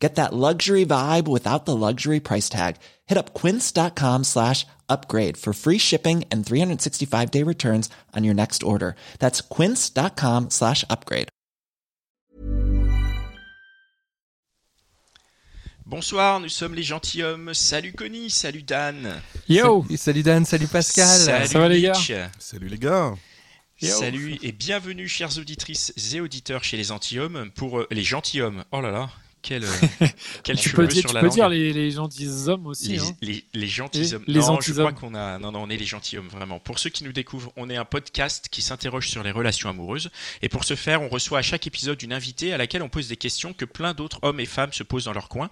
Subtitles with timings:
[0.00, 2.76] Get that luxury vibe without the luxury price tag.
[3.06, 8.62] Hit up quince.com slash upgrade for free shipping and 365 day returns on your next
[8.62, 8.96] order.
[9.18, 11.28] That's quince.com slash upgrade.
[15.84, 17.52] Bonsoir, nous sommes les gentilshommes.
[17.52, 19.20] Salut Connie, salut Dan.
[19.48, 21.18] Yo Salut, Dan, salut Pascal.
[21.18, 22.30] Salut Ça va, les gars.
[22.38, 23.16] Salut les gars.
[23.80, 23.88] Yo.
[23.88, 28.62] Salut et bienvenue chères auditrices et auditeurs chez les gentilshommes pour euh, les gentilshommes.
[28.70, 29.10] Oh là là,
[29.42, 29.68] quel, euh,
[30.44, 31.34] quel Tu peux, dire, sur tu la peux langue.
[31.34, 32.88] dire les, les gentils hommes aussi.
[32.88, 33.16] Les, hein.
[33.22, 34.24] les, les gentilshommes.
[34.26, 34.94] Les non, je crois gentilshommes.
[34.94, 35.38] qu'on a.
[35.38, 36.58] Non, non, on est les gentilshommes, vraiment.
[36.58, 40.10] Pour ceux qui nous découvrent, on est un podcast qui s'interroge sur les relations amoureuses.
[40.42, 43.08] Et pour ce faire, on reçoit à chaque épisode une invitée à laquelle on pose
[43.08, 45.50] des questions que plein d'autres hommes et femmes se posent dans leur coin.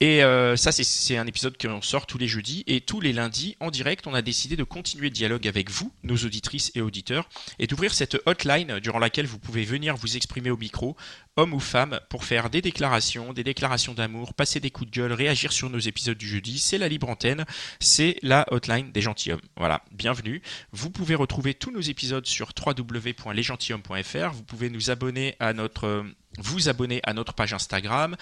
[0.00, 2.62] Et euh, ça, c'est- un épisode qu'on sort tous les jeudis.
[2.68, 5.92] Et tous les lundis, en direct, on a décidé de continuer le dialogue avec vous,
[6.04, 10.50] nos auditrices et auditeurs, et d'ouvrir cette hotline durant laquelle vous pouvez venir vous exprimer
[10.50, 10.96] au micro,
[11.36, 15.12] homme ou femme, pour faire des déclarations, des déclarations d'amour, passer des coups de gueule,
[15.12, 16.60] réagir sur nos épisodes du jeudi.
[16.60, 17.44] C'est la libre antenne,
[17.80, 19.40] c'est la hotline des gentilshommes.
[19.56, 20.42] Voilà, bienvenue.
[20.70, 24.32] Vous pouvez retrouver tous nos épisodes sur www.lesgentilhommes.fr.
[24.32, 26.02] Vous pouvez nous abonner à notre euh,
[26.40, 28.16] vous abonner à notre page Instagram.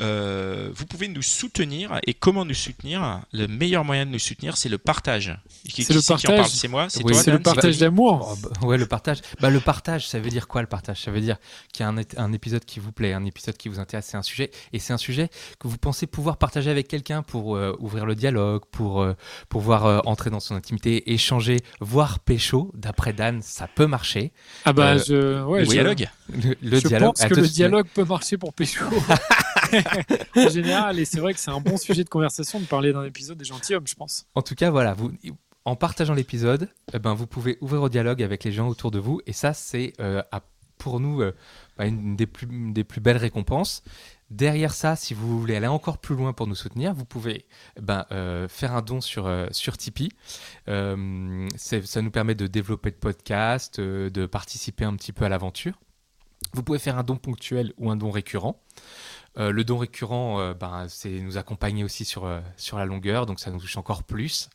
[0.00, 2.00] Euh, vous pouvez nous soutenir.
[2.06, 3.20] Et comment nous soutenir?
[3.32, 5.36] Le meilleur moyen de nous soutenir, c'est le partage.
[5.68, 6.36] Qui, C'est le qui qui en partage.
[6.36, 6.48] parle?
[6.48, 8.28] C'est moi C'est Oui, toi C'est Dan le partage d'amour.
[8.32, 9.18] Oh, bah, ouais, le partage.
[9.40, 11.02] Bah, le partage, ça veut dire quoi le partage?
[11.02, 11.36] Ça veut dire
[11.72, 14.22] qu'il y a un, épisode qui vous plaît, un épisode qui vous intéresse, c'est un
[14.22, 18.06] sujet, et c'est un sujet que vous pensez pouvoir partager avec quelqu'un pour euh, ouvrir
[18.06, 19.14] le dialogue, pour euh,
[19.48, 22.70] pouvoir euh, entrer dans son intimité, échanger, voire pécho.
[22.74, 24.32] D'après Dan, ça peut marcher.
[24.64, 27.14] Ah bah, Euh, je, ouais, Le je- dialogue Le, le je dialogue.
[27.16, 28.84] pense que le dialogue peut marcher pour Pécho.
[30.36, 33.04] en général, et c'est vrai que c'est un bon sujet de conversation de parler d'un
[33.04, 34.26] épisode des gentilshommes, je pense.
[34.34, 35.12] En tout cas, voilà, vous,
[35.64, 38.98] en partageant l'épisode, eh ben, vous pouvez ouvrir au dialogue avec les gens autour de
[38.98, 39.20] vous.
[39.26, 40.22] Et ça, c'est euh,
[40.78, 41.34] pour nous euh,
[41.76, 42.46] bah, une des plus,
[43.00, 43.82] belles récompenses.
[44.30, 47.80] Derrière ça, si vous voulez aller encore plus loin pour nous soutenir, vous pouvez eh
[47.80, 50.12] ben, euh, faire un don sur, sur Tipeee.
[50.66, 55.74] Ça nous permet de développer le podcast, de participer un petit peu à l'aventure.
[56.52, 58.60] Vous pouvez faire un don ponctuel ou un don récurrent.
[59.38, 63.26] Euh, le don récurrent, euh, ben, c'est nous accompagner aussi sur, euh, sur la longueur,
[63.26, 64.48] donc ça nous touche encore plus.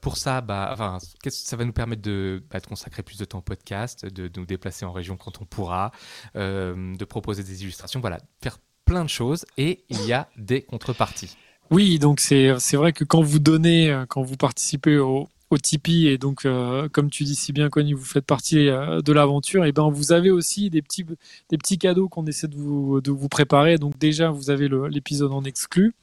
[0.00, 3.38] Pour ça, bah, enfin, ça va nous permettre de, bah, de consacrer plus de temps
[3.38, 5.92] au podcast, de, nous déplacer en région quand on pourra,
[6.34, 11.36] de proposer des illustrations, voilà, faire plein de choses et il y a des contreparties.
[11.70, 15.28] Oui, donc c'est vrai que quand vous donnez, quand vous participez au,
[15.58, 19.12] Tipeee, et donc, euh, comme tu dis si bien, Connie, vous faites partie euh, de
[19.12, 23.78] l'aventure, et ben vous avez aussi des petits, cadeaux qu'on essaie de vous, préparer.
[23.78, 25.94] Donc, déjà, vous avez l'épisode en exclu.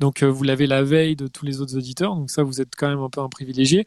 [0.00, 2.16] Donc, euh, vous l'avez la veille de tous les autres auditeurs.
[2.16, 3.86] Donc, ça, vous êtes quand même un peu un privilégié,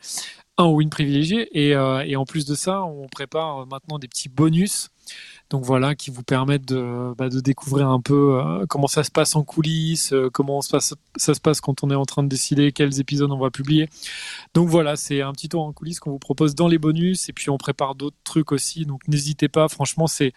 [0.58, 1.50] un ou une privilégiée.
[1.54, 4.90] Et, en plus de ça, on prépare maintenant des petits bonus.
[5.50, 9.12] Donc voilà, qui vous permettent de, bah, de découvrir un peu euh, comment ça se
[9.12, 12.22] passe en coulisses, euh, comment se passe, ça se passe quand on est en train
[12.22, 13.90] de décider quels épisodes on va publier.
[14.53, 17.34] Donc voilà, c'est un petit tour en coulisses qu'on vous propose dans les bonus et
[17.34, 18.86] puis on prépare d'autres trucs aussi.
[18.86, 20.34] Donc n'hésitez pas, franchement c'est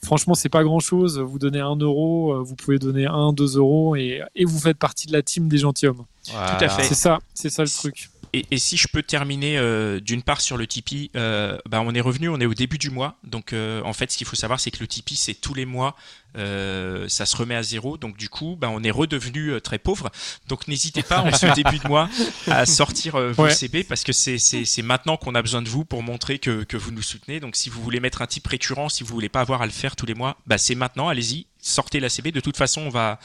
[0.00, 1.18] franchement c'est pas grand chose.
[1.18, 4.78] Vous donnez un euro, euh, vous pouvez donner un, deux euros et, et vous faites
[4.78, 6.04] partie de la team des gentilshommes.
[6.24, 6.84] Tout à fait.
[6.84, 8.10] C'est ça, c'est ça le truc.
[8.34, 11.94] Et, et si je peux terminer euh, d'une part sur le Tipeee, euh, bah, on
[11.94, 13.16] est revenu, on est au début du mois.
[13.24, 15.66] Donc euh, en fait, ce qu'il faut savoir, c'est que le Tipeee, c'est tous les
[15.66, 15.94] mois,
[16.38, 17.98] euh, ça se remet à zéro.
[17.98, 20.10] Donc du coup, bah, on est redevenu euh, très pauvre.
[20.48, 22.08] Donc n'hésitez pas en ce début de mois
[22.46, 23.54] à sortir euh, vos Ouais.
[23.54, 26.62] CB parce que c'est c'est- c'est maintenant qu'on a besoin de vous pour montrer que,
[26.64, 27.38] que vous nous soutenez.
[27.38, 29.72] Donc si vous voulez mettre un type récurrent, si vous voulez pas avoir à le
[29.72, 32.32] faire tous les mois, bah, c'est maintenant, allez-y, sortez la CB.
[32.32, 33.18] De toute façon, on va...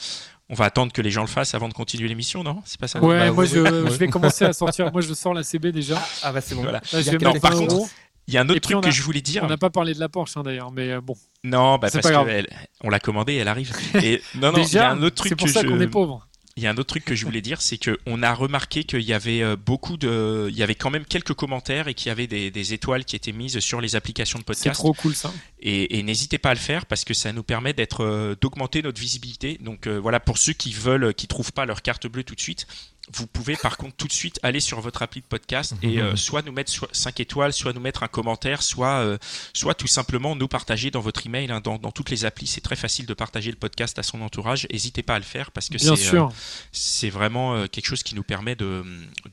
[0.50, 2.62] On va attendre que les gens le fassent avant de continuer l'émission, non?
[2.64, 3.00] C'est pas ça?
[3.02, 3.90] Ouais, bah, moi oui, je, oui.
[3.90, 4.90] je vais commencer à sortir.
[4.92, 6.02] Moi je sors la CB déjà.
[6.22, 6.62] Ah bah c'est bon.
[6.62, 6.78] Voilà.
[6.78, 7.86] Là, je Il y a vais qu'à mettre par un contre.
[8.26, 9.42] Il y a un autre truc que je voulais dire.
[9.44, 11.14] On n'a pas parlé de la Porsche hein, d'ailleurs, mais euh, bon.
[11.44, 12.28] Non, bah parce pas que grave.
[12.28, 12.48] elle-
[12.82, 13.72] on l'a commandée, elle arrive.
[14.02, 15.66] Et non, non, il y déjà, a un autre truc c'est pour que ça je,
[15.66, 16.27] qu'on est pauvre.
[16.58, 18.82] Il y a un autre truc que je voulais dire, c'est que on a remarqué
[18.82, 22.08] qu'il y avait euh, beaucoup de, il y avait quand même quelques commentaires et qu'il
[22.08, 24.74] y avait des, des étoiles qui étaient mises sur les applications de C'est podcast.
[24.80, 25.32] trop cool ça.
[25.60, 28.82] Et, et n'hésitez pas à le faire parce que ça nous permet d'être, euh, d'augmenter
[28.82, 29.56] notre visibilité.
[29.60, 32.40] Donc euh, voilà, pour ceux qui veulent, qui trouvent pas leur carte bleue tout de
[32.40, 32.66] suite.
[33.14, 36.16] Vous pouvez par contre tout de suite aller sur votre appli de podcast et euh,
[36.16, 39.18] soit nous mettre 5 étoiles, soit nous mettre un commentaire, soit, euh,
[39.52, 42.46] soit tout simplement nous partager dans votre email, hein, dans, dans, toutes les applis.
[42.46, 44.66] C'est très facile de partager le podcast à son entourage.
[44.70, 46.26] N'hésitez pas à le faire parce que c'est euh,
[46.72, 48.84] c'est vraiment quelque chose qui nous permet de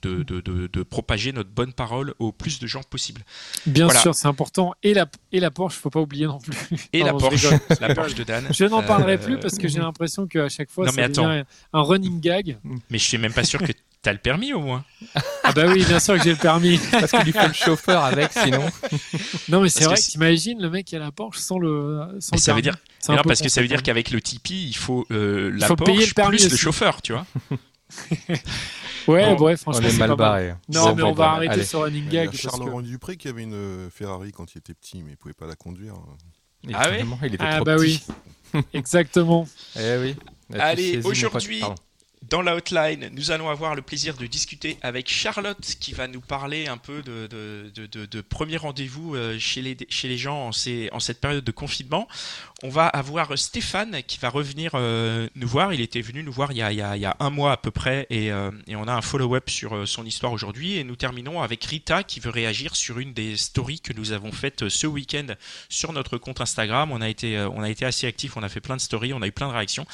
[0.01, 3.21] de, de, de, de, propager notre bonne parole au plus de gens possible.
[3.65, 4.73] Bien sûr, c'est important.
[4.83, 6.55] Et la, et la Porsche, faut pas oublier non plus.
[6.93, 7.47] Et la Porsche,
[7.81, 8.47] la Porsche de Dan.
[8.51, 11.43] Je n'en parlerai plus parce que j'ai l'impression qu'à chaque fois, non, ça devient
[11.73, 12.57] un running gag.
[12.89, 13.61] Mais je suis même pas sûr
[14.05, 14.85] T'as le permis au moins
[15.43, 16.79] Ah bah oui, bien sûr que j'ai le permis.
[16.91, 18.63] Parce qu'il lui faut le chauffeur avec, sinon.
[19.49, 22.53] Non mais c'est vrai, t'imagines le mec qui a la Porsche sans le, sans ça
[22.53, 22.75] veut dire,
[23.09, 25.91] non, parce que ça veut dire qu'avec le Tipeee, il faut euh, la faut Porsche
[25.91, 27.25] payer le permis plus le chauffeur, tu vois.
[29.07, 30.53] ouais, bref, franchement, on est mal barré.
[30.69, 32.29] Non, mais on va arrêter sur running gag.
[32.31, 35.13] Il y a Charles Laurent Dupré qui avait une Ferrari quand il était petit, mais
[35.13, 35.95] il pouvait pas la conduire.
[36.75, 38.03] Ah oui Il était ah trop bah petit.
[38.53, 39.47] oui, exactement.
[39.75, 40.15] Eh oui.
[40.59, 41.63] Allez, aujourd'hui,
[42.29, 46.21] dans la hotline, nous allons avoir le plaisir de discuter avec Charlotte qui va nous
[46.21, 50.51] parler un peu de, de, de, premier rendez-vous euh, chez les, chez les gens en,
[50.51, 52.07] ces, en, cette période de confinement.
[52.63, 55.73] On va avoir Stéphane qui va revenir euh, nous voir.
[55.73, 57.29] Il était venu nous voir il y a, il y a, il y a un
[57.29, 60.77] mois à peu près et, euh, et on a un follow-up sur son histoire aujourd'hui.
[60.77, 64.31] Et nous terminons avec Rita qui veut réagir sur une des stories que nous avons
[64.31, 65.27] faites ce week-end
[65.69, 66.91] sur notre compte Instagram.
[66.91, 69.21] On a été, on a été assez actifs, on a fait plein de stories, on
[69.21, 69.85] a eu plein de réactions.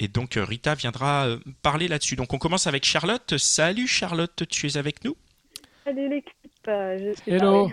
[0.00, 2.14] Et donc euh, Rita viendra euh, parler là-dessus.
[2.14, 3.36] Donc on commence avec Charlotte.
[3.36, 5.16] Salut Charlotte, tu es avec nous?
[5.84, 6.34] Salut l'équipe.
[6.68, 7.70] Euh, Hello.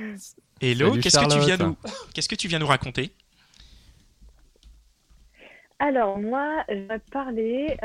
[0.59, 0.93] Hello.
[0.97, 1.77] Qu'est-ce que tu viens nous
[2.13, 3.11] Qu'est-ce que tu viens nous raconter?
[5.77, 7.77] Alors moi, je vais parler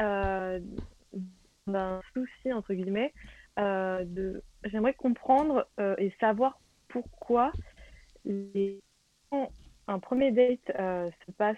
[1.66, 3.12] d'un souci entre guillemets.
[3.58, 4.42] de...
[4.64, 5.66] J'aimerais comprendre
[5.98, 6.58] et savoir
[6.88, 7.52] pourquoi
[8.24, 8.80] les...
[9.88, 11.56] un premier date se passe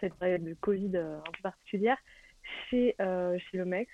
[0.00, 1.98] cette période de Covid euh, un peu particulière
[2.68, 3.88] chez, euh, chez le mec.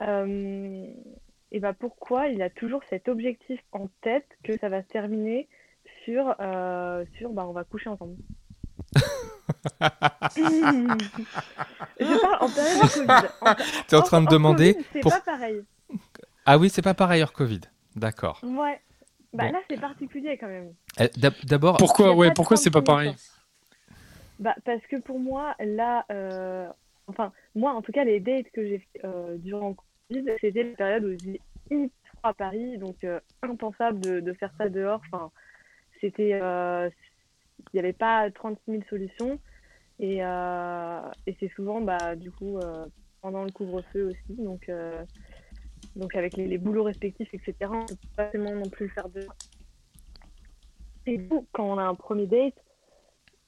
[0.00, 0.86] Euh,
[1.52, 5.48] et bah pourquoi il a toujours cet objectif en tête que ça va se terminer
[6.04, 6.34] sur,
[7.16, 8.16] sur bah, on va coucher ensemble.
[12.00, 13.28] je parle en période Covid.
[13.88, 14.76] Tu es en train de demander.
[14.92, 15.62] C'est pas pareil.
[16.46, 17.60] Ah oui, c'est pas pareil hors Covid.
[17.96, 18.40] D'accord.
[18.42, 18.80] Ouais.
[19.32, 20.72] Bah là, c'est particulier quand même.
[21.44, 21.76] D'abord.
[21.76, 23.14] Pourquoi, ouais, pourquoi c'est pas pareil?
[24.40, 26.66] Bah, Parce que pour moi, là, euh,
[27.06, 29.74] enfin, moi, en tout cas, les dates que j'ai euh, durant
[30.08, 31.40] Covid, c'était la période où j'étais
[31.70, 31.90] hyper
[32.22, 35.00] à Paris, donc euh, impensable de, de, faire ça dehors.
[35.10, 35.30] Enfin,
[36.00, 36.40] c'était.
[37.72, 39.38] Il n'y avait pas 36 000 solutions.
[39.98, 42.58] Et, et c'est souvent, bah, du coup,
[43.20, 44.42] pendant le couvre-feu aussi.
[44.42, 44.70] Donc,
[45.94, 48.92] donc avec les, les, boulots respectifs, etc., on ne peut pas tellement non plus le
[48.92, 49.34] faire dehors.
[51.06, 52.54] Et du coup, quand on a un premier date,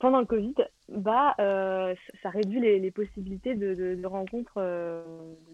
[0.02, 0.56] pendant le Covid,
[0.88, 1.94] bah, euh,
[2.24, 5.04] ça réduit les, possibilités de, de, rencontres, euh,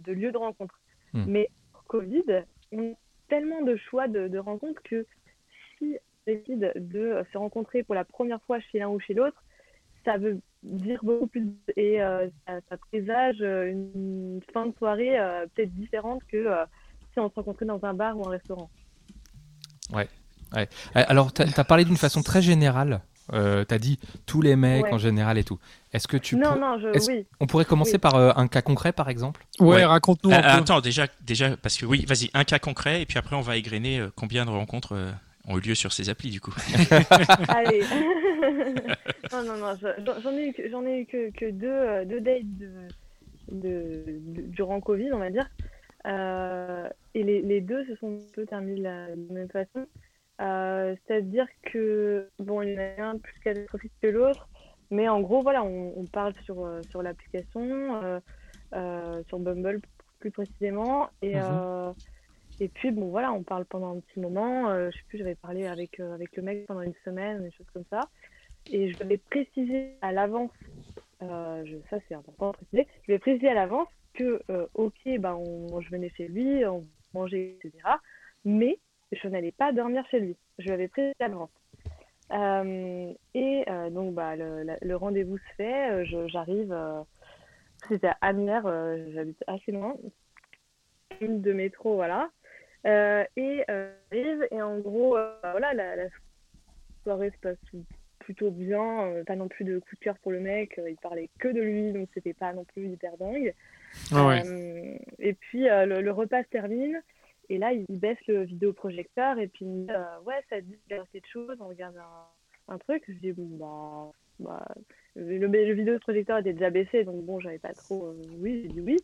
[0.06, 0.80] de lieux de rencontre.
[1.12, 1.24] Hmm.
[1.28, 1.50] Mais
[1.86, 2.24] Covid,
[2.72, 2.94] on a
[3.28, 5.06] tellement de choix de, rencontres que
[5.76, 9.36] si on décide de se rencontrer pour la première fois chez l'un ou chez l'autre,
[10.06, 11.46] ça veut dire beaucoup plus
[11.76, 15.18] et euh, ça, présage une fin de soirée
[15.54, 16.48] peut-être différente que
[17.12, 18.70] si on se rencontrait dans un bar ou un restaurant.
[19.92, 20.08] Ouais.
[20.56, 20.68] ouais.
[20.94, 23.02] Alors, tu as, parlé d'une façon très générale
[23.32, 25.58] euh, tu as dit tous les mecs en général et tout.
[25.92, 27.10] Est-ce que tu Non, non, je...
[27.10, 27.26] oui.
[27.40, 29.44] On pourrait commencer par euh, un cas concret, par exemple?
[29.58, 30.30] Ouais, raconte-nous.
[30.30, 30.36] peu.
[30.36, 33.56] Attends, déjà, déjà, parce que oui, vas-y, un cas concret, et puis après, on va
[33.56, 34.96] égrener euh, combien de rencontres
[35.46, 36.54] ont eu lieu sur ces applis, du coup.
[37.48, 37.80] Allez.
[39.32, 39.74] non, non, non,
[40.22, 42.70] j'en ai eu, que, ai eu que, que deux, deux dates de,
[43.52, 44.04] de,
[44.48, 45.48] durant Covid, on va dire.
[46.04, 49.86] et les, les, deux se sont un peu terminés de la même façon.
[50.40, 54.48] Euh, c'est-à-dire que, bon, il y en a un plus catastrophique que l'autre,
[54.90, 58.20] mais en gros, voilà, on, parle sur, euh, sur l'application,
[58.74, 59.80] euh, sur Bumble
[60.20, 61.94] plus précisément, et, mhm.
[62.60, 64.72] et puis, bon, voilà, on parle pendant un petit moment.
[64.90, 67.84] je sais plus, j'avais parlé avec, avec le mec pendant une semaine, des choses comme
[67.90, 68.08] ça,
[68.70, 70.50] et je vais préciser à l'avance,
[71.20, 74.42] ça c'est important de préciser, je vais préciser à l'avance que,
[74.74, 77.78] ok, bah, on, je venais chez lui, on mangeait, etc.,
[78.44, 78.78] mais
[79.12, 80.36] je n'allais pas dormir chez lui.
[80.58, 81.50] Je lui avais pris l'avance.
[82.32, 85.90] Euh, et euh, donc, bah, le, rendez-vous se fait.
[85.90, 86.76] Euh, j'arrive,
[87.88, 88.62] c'était à Amiens,
[89.12, 89.96] j'habite assez loin,
[91.20, 92.30] une de métro, voilà.
[92.84, 96.08] et j'arrive, et en gros, bah, voilà, la,
[97.02, 97.56] soirée se passe
[98.18, 101.48] plutôt bien, pas non plus de coup de cœur pour le mec, il parlait que
[101.48, 103.54] de lui, donc c'était pas non plus hyper dingue.
[104.12, 104.42] Ah
[105.18, 107.00] et puis le, repas se termine.
[107.50, 110.62] Et là, il baisse le vidéoprojecteur et puis il me dit euh, Ouais, ça te
[110.62, 113.04] dit de regarder de choses, on regarde un, un truc.
[113.08, 114.58] Je dis Bon, bah.
[114.58, 114.74] bah
[115.16, 118.08] le, le, vidéoprojecteur était déjà baissé, donc bon, j'avais pas trop.
[118.08, 118.96] Euh, oui, j'ai dit oui.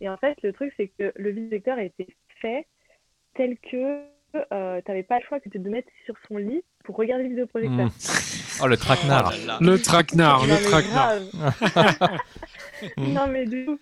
[0.00, 2.06] Et en fait, le truc, c'est que le projecteur a été
[2.40, 2.66] fait
[3.34, 4.04] tel que
[4.52, 7.30] euh, t'avais pas le choix que de te mettre sur son lit pour regarder le
[7.30, 7.88] vidéoprojecteur.
[8.62, 9.32] Oh, le traquenard.
[9.60, 12.18] Le traquenard, Non, le traquenard.
[12.96, 13.78] non, mais du coup.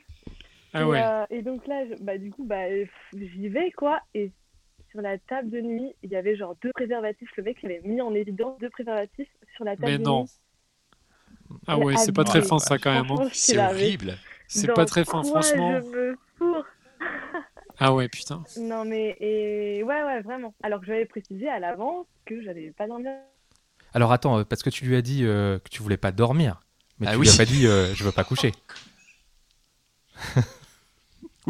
[0.72, 1.02] Ah et, ouais.
[1.02, 2.64] euh, et donc là, je- bah, du coup, bah,
[3.14, 4.00] j'y vais, quoi.
[4.14, 4.32] Et
[4.90, 7.30] sur la table de nuit, il y avait genre deux préservatifs.
[7.36, 10.22] Le mec, il avait mis en évidence deux préservatifs sur la table Mais de non.
[10.22, 10.30] nuit.
[11.66, 13.02] Ah ouais, c'est pas très fin ça quand même.
[13.04, 13.06] hein.
[13.16, 14.14] Franchement, C'est mais horrible.
[14.48, 15.80] C'est pas très fin, franchement.
[15.80, 16.66] je me fourre
[17.78, 18.42] Ah ouais, putain.
[18.58, 20.54] Non, mais et ouais, ouais, vraiment.
[20.62, 23.12] Alors que j'avais précisé à l'avance que j'allais pas dormir.
[23.94, 26.60] Alors attends, euh, parce que tu lui as dit euh, que tu voulais pas dormir,
[26.98, 27.26] mais Ah tu oui.
[27.26, 28.52] lui as pas dit euh, je veux pas coucher.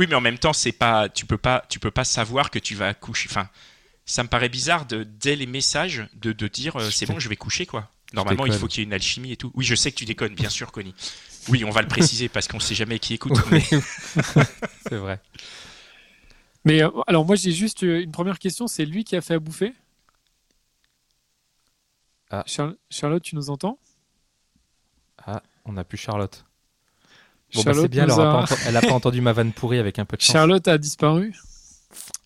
[0.01, 2.59] Oui, mais en même temps, c'est pas, tu peux pas, tu peux pas savoir que
[2.59, 3.29] tu vas coucher.
[3.31, 3.51] Enfin,
[4.07, 7.29] ça me paraît bizarre de dès les messages de, de dire euh, c'est bon, je
[7.29, 7.91] vais coucher quoi.
[8.15, 9.53] Normalement, il faut qu'il y ait une alchimie et tout.
[9.55, 10.95] Oui, je sais que tu déconnes, bien sûr, Connie.
[11.49, 13.35] Oui, on va le préciser parce qu'on sait jamais qui écoute.
[13.51, 13.61] mais-
[14.89, 15.21] C'est vrai.
[16.65, 19.35] Mais euh, alors moi j'ai juste euh, une première question, c'est lui qui a fait
[19.35, 19.75] à bouffer?
[22.31, 22.43] Ah.
[22.47, 23.79] Char- Charlotte, tu nous entends?
[25.27, 26.47] Ah, on n'a plus Charlotte.
[27.55, 29.33] Bon, bah, c'est bien, elle nous aura a- pas enten- elle a pas entendu ma
[29.33, 30.33] vanne pourrie avec un peu de chance.
[30.33, 31.35] Charlotte a disparu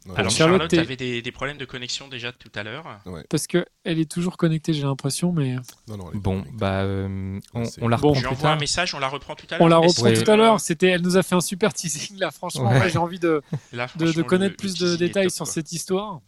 [0.07, 0.13] Ouais.
[0.19, 2.85] Alors, Charlotte avait des, des problèmes de connexion déjà tout à l'heure.
[3.31, 5.57] parce que elle est toujours connectée, j'ai l'impression, mais
[5.89, 8.09] Non, non, Bon, bah, euh, on, on la Bon.
[8.09, 8.61] reprend Je lui plus envoie un tard.
[8.61, 9.63] message, on la reprend tout à l'heure.
[9.63, 10.61] on la reprend tout à l'heure.
[10.61, 12.69] C'était, elle nous a fait un super teasing là, franchement.
[12.69, 12.77] Ouais.
[12.77, 13.41] moi, j'ai envie de,
[13.73, 15.55] Là, de, de franchement, connaître le- plus le de détails top, sur quoi.
[15.55, 16.21] cette histoire,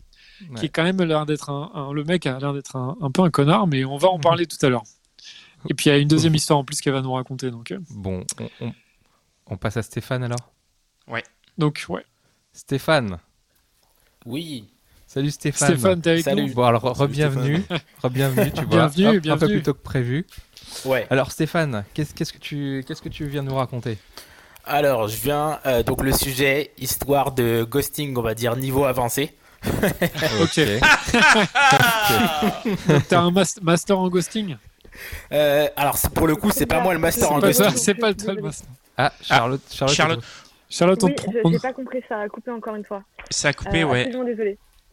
[0.49, 0.59] Ouais.
[0.61, 3.11] qui est quand même l'air d'être un, un- le mec a l'air d'être un, un
[3.11, 4.85] peu un connard, mais on va en parler tout à l'heure.
[5.69, 7.73] Et puis il y a une deuxième histoire en plus qu'elle va nous raconter, donc.
[7.73, 7.79] euh.
[7.91, 8.73] Bon, on, on-
[9.49, 10.53] on passe à Stéphane alors
[11.59, 12.05] Donc ouais.
[12.53, 13.19] Stéphane.
[14.25, 14.69] Oui,
[15.07, 15.69] Salut Stéphane.
[15.69, 16.47] Stéphane, t'es avec Salut.
[16.49, 17.63] nous Bon, alors, re-bienvenue.
[18.03, 18.89] Re-bienvenue, tu vois.
[18.89, 19.53] Bienvenue, Hop, Un peu bienvenue.
[19.55, 20.27] plus tôt que prévu.
[20.85, 21.07] ouais.
[21.11, 23.99] Alors, Stéphane, qu'est-ce qu'est-ce que tu qu'est-ce que tu viens nous raconter?
[24.65, 29.37] Alors, je viens, euh, donc le sujet, histoire de ghosting, on va dire niveau avancé.
[30.43, 30.61] Ok.
[32.89, 34.57] Donc t'as un mas- master en ghosting?
[35.33, 37.65] Euh, alors, c'est- pour le coup, c'est pas moi le master en C'est pas ça,
[37.65, 37.83] ghosting.
[37.83, 38.69] c'est pas toi le master.
[38.97, 39.61] Ah, Charlotte.
[39.73, 39.95] Charlotte.
[39.97, 40.25] Charlotte.
[40.69, 43.03] Charlotte, on Oui, on- j'ai pas compris, ça a coupé encore une fois.
[43.31, 44.11] Ça a coupé, Euh, ouais.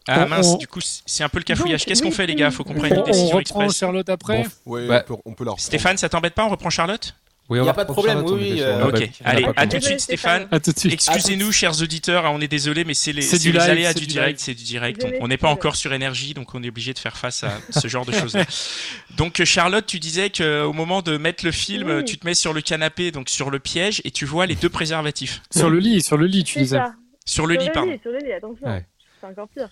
[0.06, 1.84] Ah On- mince, on- du coup, c'est un peu le cafouillage.
[1.86, 2.50] Qu'est-ce qu'on oui, fait, les gars?
[2.50, 3.76] Faut qu'on prenne on, une on décision reprend express.
[3.78, 4.42] Charlotte après.
[4.66, 5.60] Bon, Ouais, Bah, on, peut, on peut la reprendre.
[5.66, 7.14] Stéphane, ça t'embête pas On reprend Charlotte?
[7.50, 10.00] Oui, on Y a pas de problème, oui, euh, Ok, allez, à tout de suite,
[10.00, 10.48] Stéphane.
[10.50, 10.94] À tout de suite.
[10.94, 13.68] Excusez-nous, chers auditeurs, hein, on est désolé, mais c'est les, C'est c'est du les live,
[13.70, 14.44] aléas c'est du du direct, live.
[14.46, 15.06] c'est du direct.
[15.20, 17.86] On- n'est pas encore sur énergie, donc on est obligé de faire face à ce
[17.86, 18.36] genre de choses.
[19.18, 22.04] Donc euh, Charlotte, tu disais qu'au moment de mettre le film, Oui.
[22.04, 24.70] tu te mets sur le canapé, donc sur le piège, et tu vois les deux
[24.70, 25.42] préservatifs.
[25.54, 26.76] Sur le lit, sur le lit, tu C'est disais.
[26.78, 26.94] ça.
[27.26, 27.96] Sur le lit, pardon.
[28.02, 28.66] Sur le lit, attention.
[28.66, 28.86] Ouais.
[29.20, 29.68] C'est encore pire.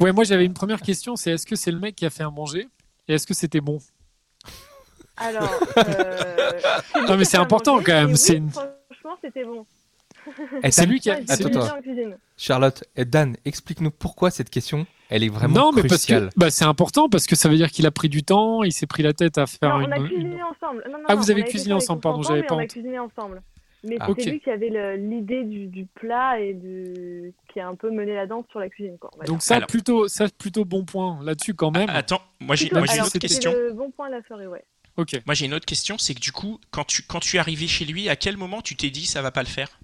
[0.00, 2.22] Ouais, moi j'avais une première question, c'est est-ce que c'est le mec qui a fait
[2.24, 2.66] à manger
[3.08, 3.78] et est-ce que c'était bon?
[5.16, 5.48] Alors.
[5.78, 9.66] Euh, Non, mais c'est important, quand même, Oui, c'est une- Franchement, c'était bon.
[10.70, 11.14] C'est lui qui a.
[11.14, 11.76] Attends, lui- bien attends.
[11.78, 12.16] en cuisine.
[12.36, 16.50] Charlotte, et Dan, explique-nous pourquoi cette question, elle est vraiment Non, mais parce que bah,
[16.50, 19.02] c'est important parce que ça veut dire qu'il a pris du temps, il s'est pris
[19.02, 19.88] la tête à faire Non, une.
[19.88, 20.84] on a une- cuisiné ensemble.
[20.86, 23.42] Non, non, Ah, non, vous avez cuisiné ensemble, pardon, j'avais pas On a cuisiné ensemble.
[23.84, 27.34] Mais Ah, c'était lui qui avait l'idée du, du plat et du...
[27.52, 28.96] qui a un peu mené la danse sur la cuisine.
[28.96, 29.10] Quoi.
[29.26, 29.66] Donc ça Alors.
[29.66, 31.88] plutôt, ça plutôt bon point là-dessus quand même.
[31.90, 33.50] Attends, moi j'ai une autre c'était question.
[33.52, 34.62] le bon point de la soirée, ouais.
[34.96, 35.16] Ok.
[35.26, 37.66] Moi j'ai une autre question, c'est que du coup, quand tu quand tu es arrivé
[37.66, 39.78] chez lui, à quel moment tu t'es dit ça va pas le faire?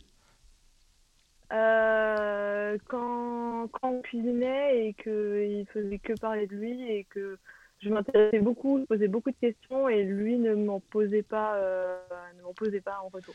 [1.50, 7.38] Euh, quand, quand on cuisinait et qu'il faisait que parler de lui et que
[7.82, 11.98] je m'intéressais beaucoup, je posais beaucoup de questions et lui ne m'en posait pas, euh,
[12.36, 13.34] ne m'en posait pas en retour.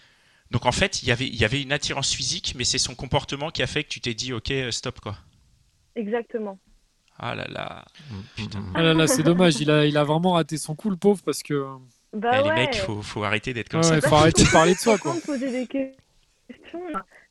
[0.51, 2.93] Donc en fait, il y avait il y avait une attirance physique, mais c'est son
[2.93, 5.15] comportement qui a fait que tu t'es dit ok euh, stop quoi.
[5.95, 6.59] Exactement.
[7.19, 7.85] Ah là là.
[8.35, 8.59] Putain.
[8.59, 8.73] Mm, mm, mm.
[8.75, 11.21] Ah là là, c'est dommage, il a, il a vraiment raté son coup le pauvre
[11.23, 11.65] parce que.
[12.13, 12.43] Bah Eh, ouais.
[12.43, 13.95] Les mecs, faut faut arrêter d'être comme Ouais, ça.
[13.95, 15.13] Bah, faut c'est arrêter de parler de soi quoi.
[15.15, 16.79] de poser des questions.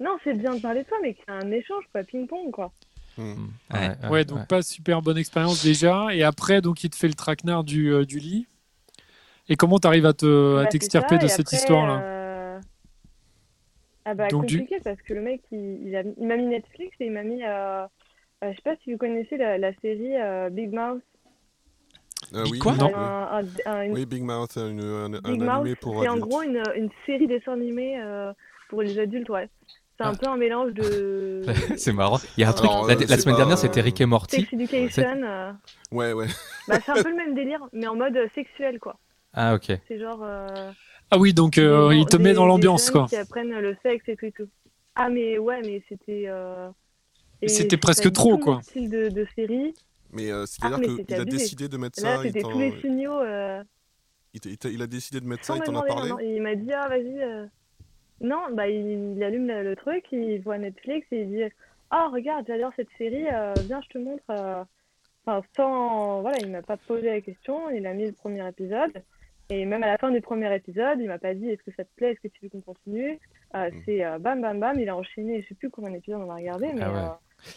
[0.01, 2.51] Non, c'est bien de parler de soi, mais qu'il y a un échange, quoi, ping-pong,
[2.51, 2.73] quoi.
[3.19, 4.09] Ouais.
[4.11, 6.09] Ouais, donc pas super bonne expérience déjà.
[6.13, 8.47] Et après, donc il te fait le traquenard du, euh, du lit.
[9.49, 12.61] Et comment t'arrives à te à Bah, t'extirper c'est de ça, et cette histoire-là euh,
[14.05, 16.47] Ah bah Donc, du- compliqué parce que le mec il, il a- il m'a mis
[16.47, 17.85] Netflix et il m'a mis euh,
[18.43, 21.03] euh, je sais pas si vous connaissez la, la série euh, Big Mouth
[22.33, 22.87] Big oui, quoi oui, Non.
[22.87, 22.93] oui.
[22.95, 26.09] un, un- un- une- Oui, Big Mouth, un, un, un Big animé Mouth pour c'est
[26.09, 28.33] en gros une, une série dessin animé euh,
[28.71, 29.49] pour les adultes ouais
[29.99, 30.19] c'est un Ah.
[30.19, 31.43] peu un mélange de
[31.77, 32.19] c'est marrant.
[32.37, 32.71] Il y a un truc.
[32.71, 34.41] Alors, la, euh, semaine pas, dernière, euh, c'était Rick et Morty.
[34.41, 35.53] Sex Education euh,
[35.93, 36.27] Ouais, ouais.
[36.67, 38.97] bah, c'est un peu le même délire mais en mode euh, sexuel quoi
[39.35, 39.71] Ah ok.
[39.87, 40.71] c'est genre euh,
[41.11, 43.07] Ah oui, donc euh, il te met dans l'ambiance quoi.
[43.09, 44.49] qui apprennent le sexe et tout et tout.
[44.95, 46.25] Ah mais ouais, mais c'était.
[47.45, 48.61] Euh, C'était presque trop, quoi.
[48.63, 49.75] Style de, de série.
[50.13, 52.23] Mais euh, c'est-à-dire Ah, mais qu'il c'était a décidé de mettre Là, ça.
[52.23, 53.19] Il, c'était t'en- tous les signaux.
[53.21, 53.63] euh,
[54.35, 55.83] il t- il t'a- il a décidé de mettre ça, sans il me t'en a
[55.87, 57.23] parlé il m'a dit ah vas-y.
[57.23, 57.47] euh,
[58.21, 61.43] Non, bah, il, il allume le, le truc, il voit Netflix et il dit
[61.91, 64.23] Ah, regarde, j'adore cette série, euh, viens, je te montre.
[64.31, 64.63] euh.
[65.27, 66.21] Enfin, sans.
[66.23, 68.93] Voilà, il m'a pas posé la question, il a mis le premier épisode.
[69.51, 71.85] Et même à la fin du premier épisode, il m'a pas dit Est-ce que ça
[71.85, 73.19] te plaît, est-ce que tu veux qu'on continue
[73.55, 73.83] Euh, Mm.
[73.85, 76.37] C'est euh, bam, bam, bam, il a enchaîné, je sais plus combien d'épisodes on a
[76.37, 77.09] regardé, mais Ah ouais.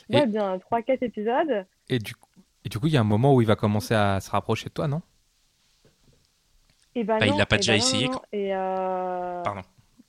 [0.10, 1.66] Ouais, Et- bien 3-4 épisodes.
[1.90, 2.30] Et du, coup-
[2.64, 4.70] et du coup, il y a un moment où il va commencer à se rapprocher
[4.70, 5.02] de toi, non?
[6.96, 8.22] Et bah, Bah, il l'a pas et déjà bah non, essayé, non, non.
[8.32, 9.62] Et euh, Pardon.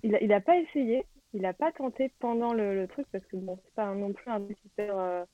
[0.02, 1.04] il a, il a pas essayé,
[1.35, 4.30] il a pas tenté pendant le, le truc parce que bon, c'est pas non plus
[4.30, 5.25] un truc hyper, euh,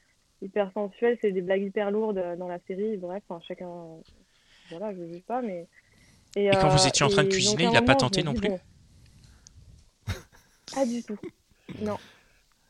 [0.41, 2.97] hyper sensuel, c'est des blagues hyper lourdes dans la série.
[2.97, 3.69] Bref, enfin, chacun,
[4.71, 5.69] voilà, je juge pas, mais.
[6.35, 8.23] Et quand vous euh, étiez en train de cuisiner, il à a un pas tenté
[8.23, 8.59] non plus bon.
[10.75, 11.19] Pas du tout.
[11.81, 11.99] Non.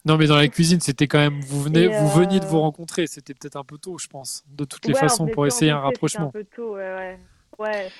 [0.04, 1.40] Non, mais dans la cuisine, c'était quand même.
[1.42, 3.06] Vous, venez, vous veniez de euh, vous rencontrer.
[3.06, 4.42] C'était peut-être un peu tôt, je pense.
[4.48, 6.26] De toutes les Ouais, façons, pour essayer un rapprochement.
[6.26, 7.20] un peu tôt, ouais, ouais.
[7.58, 7.92] Ouais,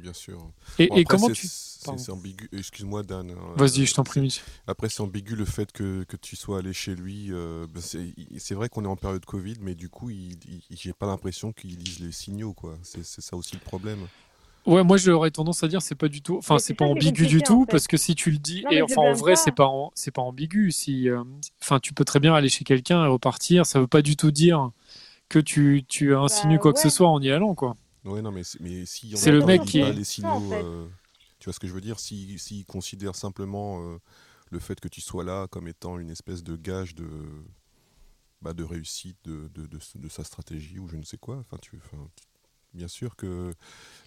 [0.00, 0.50] bien sûr.
[0.78, 1.46] Et, Bon, et après, comment c'est- tu.
[1.46, 2.48] c'est- ambigu.
[2.52, 3.30] Excuse-moi, Dan.
[3.30, 4.40] hein, Vas-y, euh, je t'en prie.
[4.66, 7.28] Après, c'est ambigu le fait que, que tu sois allé chez lui.
[7.30, 10.10] euh, ben, c'est vrai qu'on est en période Covid, mais du coup,
[10.70, 12.76] j'ai pas l'impression qu'il lise les signaux, quoi.
[12.82, 14.08] C'est ça aussi le problème.
[14.66, 17.36] Ouais, moi j'aurais tendance à dire c'est pas du tout, enfin c'est pas ambigu du
[17.38, 17.70] en tout fait.
[17.72, 20.10] parce que si tu le dis Non, et enfin en vrai c'est pas en- c'est
[20.10, 21.22] pas ambigu si euh,
[21.60, 24.30] enfin tu peux très bien aller chez quelqu'un et repartir, ça veut pas du tout
[24.30, 24.70] dire
[25.28, 27.76] que tu tu insinues Bah, quoi que ce soit en y allant quoi.
[28.04, 30.40] Ouais, non, mais, c'est- mais si on C'est le mec qui est- les Ça, en
[30.40, 30.62] signaux, fait.
[30.62, 30.88] euh,
[31.38, 31.98] tu vois ce que je veux dire?
[31.98, 33.98] S'il s'il considère simplement euh,
[34.50, 37.08] le fait que tu sois là comme étant une espèce de gage de,
[38.42, 41.56] bah, de réussite de, de, de, de sa stratégie ou je ne sais quoi, enfin,
[41.60, 42.24] tu, enfin, tu-
[42.74, 43.52] bien sûr que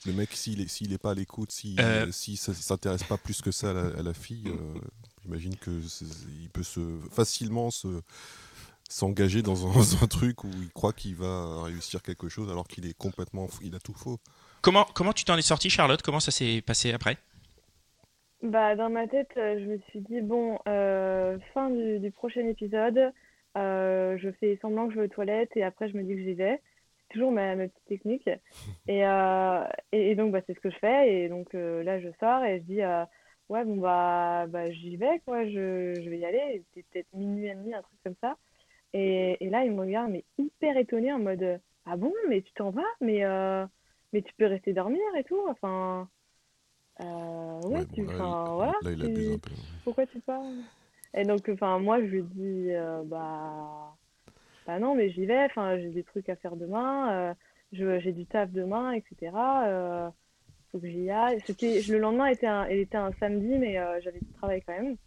[0.05, 2.11] le mec, s'il est, s'il est pas à l'écoute, s'il Euh.
[2.11, 4.79] s'il s- s'intéresse pas plus que ça à la, à la fille, euh,
[5.23, 6.05] j'imagine que c'est-
[6.41, 8.01] il peut se facilement se
[8.89, 12.67] s'engager dans un, dans un truc où il croit qu'il va réussir quelque chose alors
[12.67, 14.17] qu'il est complètement fou- il a tout faux.
[14.61, 16.01] Comment, comment tu t'en es sorti, Charlotte?
[16.01, 17.17] Comment ça s'est passé après?
[18.43, 22.45] Bah, dans ma tête, euh, je me suis dit, bon, euh, fin du, du prochain
[22.47, 23.11] épisode,
[23.57, 26.21] euh, je fais semblant que je vais aux toilettes et après je me dis que
[26.21, 26.61] j'y vais.
[27.09, 28.29] Toujours ma, ma petite technique.
[28.87, 31.23] Et, euh, et, et donc, bah, c'est ce que je fais.
[31.23, 33.03] Et donc, euh, là, je sors et je dis, euh,
[33.49, 36.63] ouais, bon, bah, bah j'y vais, quoi, je, je vais y aller.
[36.73, 38.37] C'était peut-être minuit et demi, un truc comme ça.
[38.93, 42.53] Et, et là, il me regarde, mais hyper étonné, en mode, ah bon, mais tu
[42.53, 43.23] t'en vas, mais,
[44.13, 45.41] mais tu peux rester dormir et tout.
[45.49, 46.09] Enfin,
[46.99, 49.49] ouais, Ouais, tu, bon, là, voilà, là, il tu- abuse un peu.
[49.83, 50.41] pourquoi tu pars?
[51.13, 52.69] Et donc, enfin, moi, je lui dis,
[53.05, 53.95] bah,
[54.67, 57.33] bah non, mais j'y vais, enfin, j'ai des trucs à faire demain, euh,
[57.71, 59.31] j'ai du taf demain, etc.
[59.65, 60.09] Euh,
[60.71, 61.41] faut que j'y aille.
[61.45, 64.73] C'était, le lendemain était un, il était un samedi, mais euh, j'avais du travail quand
[64.73, 64.97] même.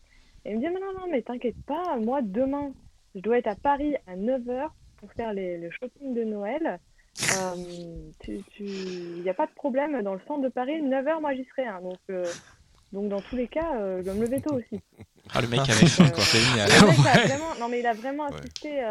[0.46, 2.72] Et il me dit, mais non, non, mais t'inquiète pas, moi, demain,
[3.14, 6.80] je dois être à Paris à 9h pour faire les, le shopping de Noël.
[7.36, 7.54] Euh,
[8.20, 11.34] tu, tu, il n'y a pas de problème, dans le centre de Paris, 9h, moi,
[11.34, 11.66] j'y serai.
[11.66, 11.80] hein.
[11.82, 12.24] donc, euh,
[12.92, 14.80] donc, dans tous les cas, euh, je dois me lever tôt aussi.
[15.34, 16.24] Ah, le mec avait faim, quoi.
[16.24, 16.68] Génial.
[16.70, 18.82] Le mec a vraiment, non, mais il a vraiment insisté,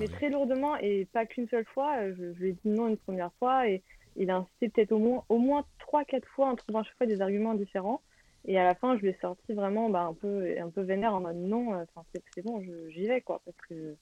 [0.00, 0.12] mais oui.
[0.12, 1.96] très lourdement et pas qu'une seule fois.
[2.00, 3.82] Euh, Je, je lui ai dit non une première fois et
[4.16, 7.06] il a insisté peut-être au moins, au moins 3-4 fois en trouvant à chaque fois
[7.06, 8.00] des arguments différents.
[8.46, 11.14] Et à la fin, je lui ai sorti vraiment bah, un, peu, un peu vénère
[11.14, 13.40] en mode non, euh, enfin, c'est c'est bon, je- j'y vais quoi.
[13.44, 13.96] Parce que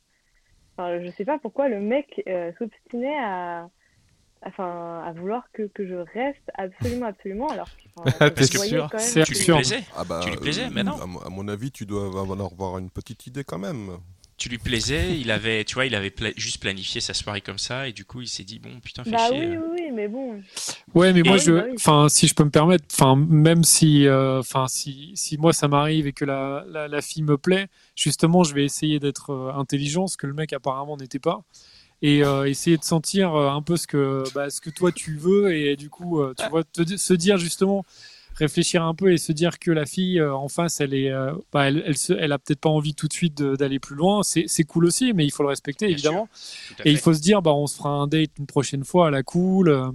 [0.77, 3.69] enfin, je sais pas pourquoi le mec euh, s'obstinait à,
[4.45, 7.51] enfin, à vouloir que, que je reste absolument, absolument.
[7.51, 10.67] Alors que, enfin, sûr quand même C'est Tu lui plaisais Ah bah, Tu lui plaisais,
[10.67, 11.01] euh, mais non.
[11.01, 13.99] À, mon- à mon avis, tu dois avoir une petite idée quand même.
[14.43, 17.59] Tu lui plaisais, il avait, tu vois, il avait pla- juste planifié sa soirée comme
[17.59, 19.39] ça, et du coup, il s'est dit, bon, putain, fais Bah chier.
[19.39, 20.43] oui, oui, oui, mais bon.
[20.97, 21.77] Ouais, mais moi, oui, je, bah oui.
[21.77, 25.69] enfin, si je peux me permettre, enfin, même si, euh, enfin, si, si moi ça
[25.69, 29.53] m'arrive et que la, la, la fille me plaît, justement, je vais essayer d'être euh,
[29.55, 31.45] intelligent, ce que le mec apparemment n'était pas,
[32.03, 35.17] et euh, essayer de sentir euh, un peu ce que, bah, ce que toi tu
[35.17, 37.85] veux, et du coup, euh, tu vois, te se dire justement,
[38.35, 41.33] réfléchir un peu et se dire que la fille euh, en face, elle est, euh,
[41.53, 44.23] bah, elle, elle, se- elle a peut-être pas envie tout de suite d'aller plus loin.
[44.23, 46.29] C'est, cool aussi, mais il faut le respecter Bien évidemment.
[46.85, 49.11] Et il faut se dire, bah, on se fera un date une prochaine fois à
[49.11, 49.69] la cool.
[49.69, 49.91] euh.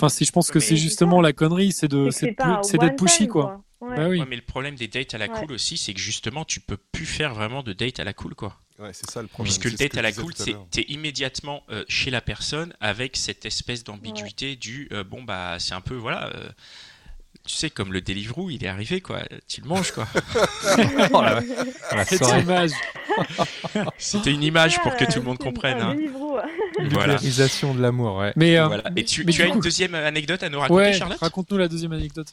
[0.00, 3.64] Enfin, je pense que c'est justement la connerie, c'est de, C'est d'être pushy, time, quoi.
[3.80, 3.96] Ouais.
[3.96, 4.18] Bah oui.
[4.20, 5.40] Ouais, mais le problème des dates à la Ouais.
[5.40, 8.34] cool aussi, c'est que justement, tu peux plus faire vraiment de date à la cool,
[8.34, 8.60] quoi.
[8.80, 9.52] Ouais, c'est ça le problème.
[9.52, 13.82] Puisque le date à la cool, t'es immédiatement euh, chez la personne avec cette espèce
[13.82, 16.28] d'ambiguïté du euh, bon bah c'est un peu voilà.
[16.36, 16.48] euh,
[17.48, 19.20] tu sais, comme le Deliveroo, il est arrivé, quoi.
[19.48, 20.06] Tu le manges, quoi.
[21.12, 21.40] Oh la,
[22.40, 22.70] image.
[23.96, 25.80] C'était une image pour que tout le monde comprenne.
[25.80, 25.96] hein.
[26.90, 27.16] Voilà.
[27.16, 28.32] De l'amour, ouais.
[28.36, 28.84] Mais, euh, Voilà.
[28.96, 31.18] Et tu, mais tu as coup- une deuxième anecdote à nous raconter, ouais, Charlotte?
[31.18, 32.28] raconte-nous la deuxième anecdote.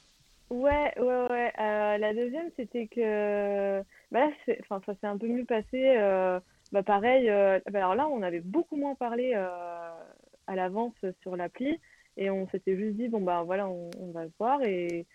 [0.49, 1.51] Ouais, ouais, ouais.
[1.59, 3.79] Euh, la deuxième, c'était que
[4.11, 4.29] bah là,
[4.69, 5.65] enfin, ça s'est un peu mieux passé.
[5.97, 6.39] euh,
[6.71, 9.47] bah, pareil, euh, bah, alors là, on avait beaucoup moins parlé euh,
[10.47, 11.79] à l'avance sur l'appli
[12.17, 14.61] et on s'était juste dit, bon, bah voilà, on, va se voir.
[14.63, 15.05] Et,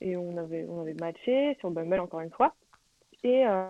[0.00, 2.54] et on avait, on avait matché sur Bumble encore une fois.
[3.24, 3.64] Et euh,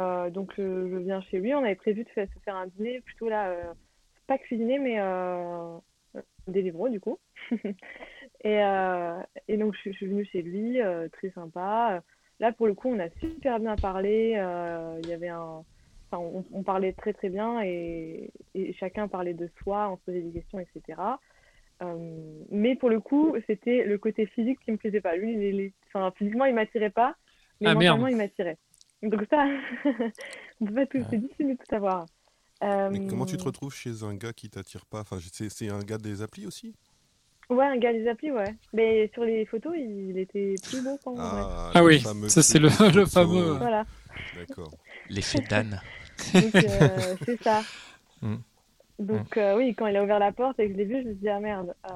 [0.00, 3.00] euh, donc je, je viens chez lui, on avait prévu de se faire un dîner
[3.00, 3.72] plutôt là, euh,
[4.26, 5.76] pas cuisiner mais euh,
[6.48, 7.18] Deliveroo du coup.
[7.52, 12.02] et, euh, et donc je, suis- venue chez lui, euh, très sympa.
[12.40, 15.62] Là pour le coup on a super bien parlé, euh, il y avait un...
[16.10, 20.02] Enfin, on, on parlait très très bien et, et chacun parlait de soi, on se
[20.02, 20.98] posait des questions, etc.
[21.82, 21.96] Euh,
[22.50, 25.16] mais pour le coup, c'était le côté physique qui me plaisait pas.
[25.16, 27.16] Lui, enfin, physiquement, il m'attirait pas,
[27.60, 27.98] mais Ah, merde.
[27.98, 28.58] mentalement, il m'attirait.
[29.02, 29.46] Donc ça,
[30.60, 32.06] on peut pas tout, c'est difficile de tout savoir.
[32.62, 35.00] Euh, Mais comment tu te retrouves chez un gars qui t'attire pas?
[35.00, 36.74] Enfin, c'est c'est un gars des applis aussi?
[37.50, 38.54] Ouais, un gars des applis, ouais.
[38.72, 41.42] Mais sur les photos, il était plus beau qu'en vrai.
[41.42, 42.68] Ah, Ah le oui, ça, c'est le-
[43.06, 43.84] fameux, Voilà,
[44.34, 44.72] D'accord.
[45.10, 45.80] L'effet d'Anne.
[46.40, 47.64] donc euh, c'est ça.
[48.22, 48.36] Mm.
[48.98, 51.08] Donc euh, oui, quand il a ouvert la porte et que je l'ai vu, je
[51.08, 51.94] me suis dit, ah merde, euh,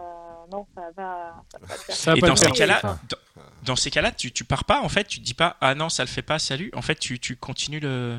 [0.51, 1.95] non, ça va, ça va pas le faire.
[1.95, 3.17] Ça va Et dans ces cas-là, dans,
[3.65, 5.89] dans ces cas-là, tu, tu pars pas en fait, tu te dis pas ah non
[5.89, 6.71] ça le fait pas, salut.
[6.75, 8.19] En fait, tu, tu continues le.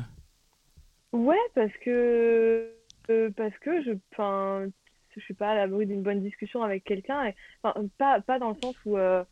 [1.12, 2.72] Ouais, parce que
[3.10, 4.66] euh, parce que je enfin
[5.16, 8.56] je suis pas à l'abri d'une bonne discussion avec quelqu'un enfin pas pas dans le
[8.62, 9.24] sens où euh,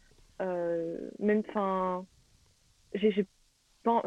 [0.42, 2.04] euh, même enfin
[2.94, 3.26] j'ai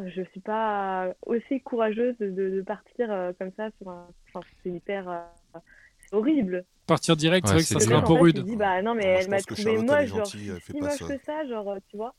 [0.06, 5.10] je suis pas aussi courageuse de, partir euh, comme ça sur un enfin c'est hyper
[5.10, 5.60] euh,
[6.00, 6.65] c'est horrible.
[6.88, 8.39] Partir direct, c'est vrai que ça serait un peu rude.
[8.39, 11.08] dit bah non mais Moi, je elle m'a trouvé moche genre si moche ça.
[11.08, 12.13] que ça genre tu vois.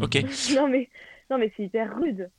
[0.00, 0.16] Ok.
[0.54, 0.88] non mais
[1.30, 2.30] non mais c'est hyper rude.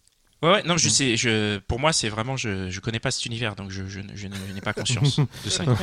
[0.43, 1.17] Ouais, ouais, non, je sais.
[1.17, 4.27] Je, pour moi, c'est vraiment, je, je connais pas cet univers, donc je, je, je
[4.27, 5.63] n'ai pas conscience de ça.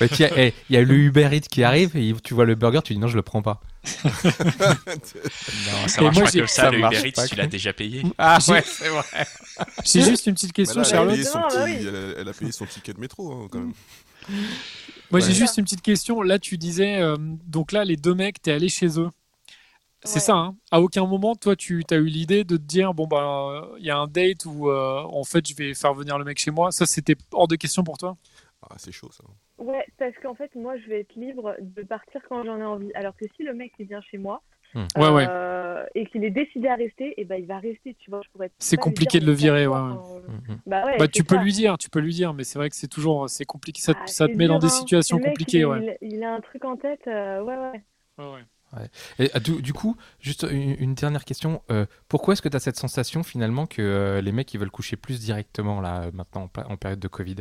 [0.00, 2.80] Bah, eh, Il y a le Uber Eats qui arrive et tu vois le burger,
[2.84, 3.60] tu dis non, je le prends pas.
[3.84, 4.02] Non,
[5.86, 6.62] ça marche moi, pas comme ça.
[6.64, 8.02] ça le Uber Eats, pas tu l'as déjà payé.
[8.18, 9.04] Ah J'ai- c'est vrai.
[9.84, 11.20] J'ai juste une petite question, là, elle, a Charlotte.
[11.54, 11.76] bah oui.
[11.80, 13.72] elle a- elle a payé son ticket de métro hein, quand même.
[15.10, 16.20] Moi, j'ai juste une petite question.
[16.22, 19.10] Là, tu disais, euh, donc là, les deux mecs, t'es allé chez eux.
[20.06, 20.20] C'est Ouais.
[20.20, 23.68] ça, hein À aucun moment, toi, tu as eu l'idée de te dire, bon, bah,
[23.78, 26.38] il y a un date où, euh, en fait, je vais faire venir le mec
[26.38, 26.70] chez moi.
[26.72, 28.16] Ça, c'était hors de question pour toi?
[28.62, 29.24] Ah, c'est chaud ça.
[29.58, 32.92] Ouais, parce qu'en fait, moi, je vais être libre de partir quand j'en ai envie.
[32.94, 34.42] Alors que si le mec, il vient chez moi
[34.74, 34.86] Hmm.
[34.96, 35.26] Ouais, ouais.
[35.28, 38.22] euh, et qu'il est décidé à rester, et ben il va rester, tu vois.
[38.24, 40.58] Je pourrais C'est compliqué de le virer, ouais, enfin, Mhm.
[40.66, 41.42] Bah, ouais, Bah, tu peux ça.
[41.42, 43.80] lui dire, tu peux lui dire, mais c'est vrai que c'est toujours, c'est compliqué.
[43.80, 44.70] Ça, Ah, ça te met dans des hein.
[44.70, 45.96] situations Le mec, compliquées, il, ouais.
[46.02, 47.56] il, il a un truc en tête, euh, ouais,
[48.18, 48.44] ouais.
[49.18, 51.62] Et, ah, du, du coup, juste une, une dernière question.
[51.70, 54.70] euh, pourquoi est-ce que tu as cette sensation finalement que euh, les mecs ils veulent
[54.70, 57.36] coucher plus directement là euh, maintenant en, période de Covid?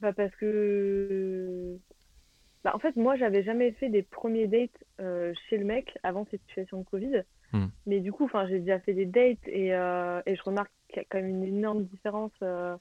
[0.00, 1.76] Bah, parce que.
[2.62, 6.26] Bah, en fait, moi, j'avais jamais fait des premiers dates euh, chez le mec avant
[6.30, 7.22] cette situation de Covid.
[7.52, 7.66] Hmm.
[7.86, 11.04] Mais du coup, j'ai déjà fait des dates et, et je remarque qu'il y a
[11.08, 12.78] quand même une énorme différence de,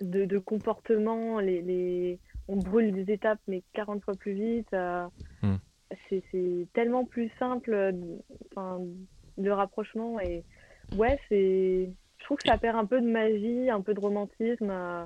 [0.00, 1.40] de comportement.
[1.40, 2.20] Les, les...
[2.48, 4.68] On brûle des étapes, mais 40 fois plus vite.
[4.74, 5.06] euh,
[5.42, 5.56] Hmm.
[6.08, 8.20] c'est, c'est tellement plus simple de-
[9.50, 10.20] rapprochement.
[10.20, 10.44] Et
[10.96, 11.90] ouais, c'est.
[12.18, 14.70] Je trouve que ça perd un peu de magie, un peu de romantisme.
[14.70, 15.04] euh,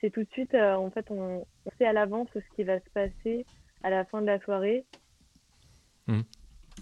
[0.00, 2.78] c'est tout de suite, euh, en fait, on, on sait à l'avance ce qui va
[2.80, 3.46] se passer
[3.84, 4.84] à la fin de la soirée.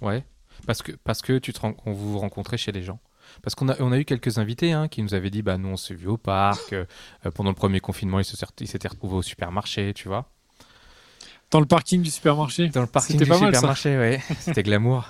[0.00, 0.24] Ouais.
[0.66, 2.98] Parce que, parce que tu te vous vous rencontrez chez les gens.
[3.42, 5.68] Parce qu'on a, on a eu quelques invités hein, qui nous avaient dit bah nous
[5.68, 6.84] on s'est vu au parc euh,
[7.26, 10.30] euh, pendant le premier confinement ils se sont- ils s'étaient retrouvés au supermarché tu vois
[11.50, 12.68] Dans le parking du supermarché.
[12.68, 15.08] dans le parking du pas supermarché ouais c'était glamour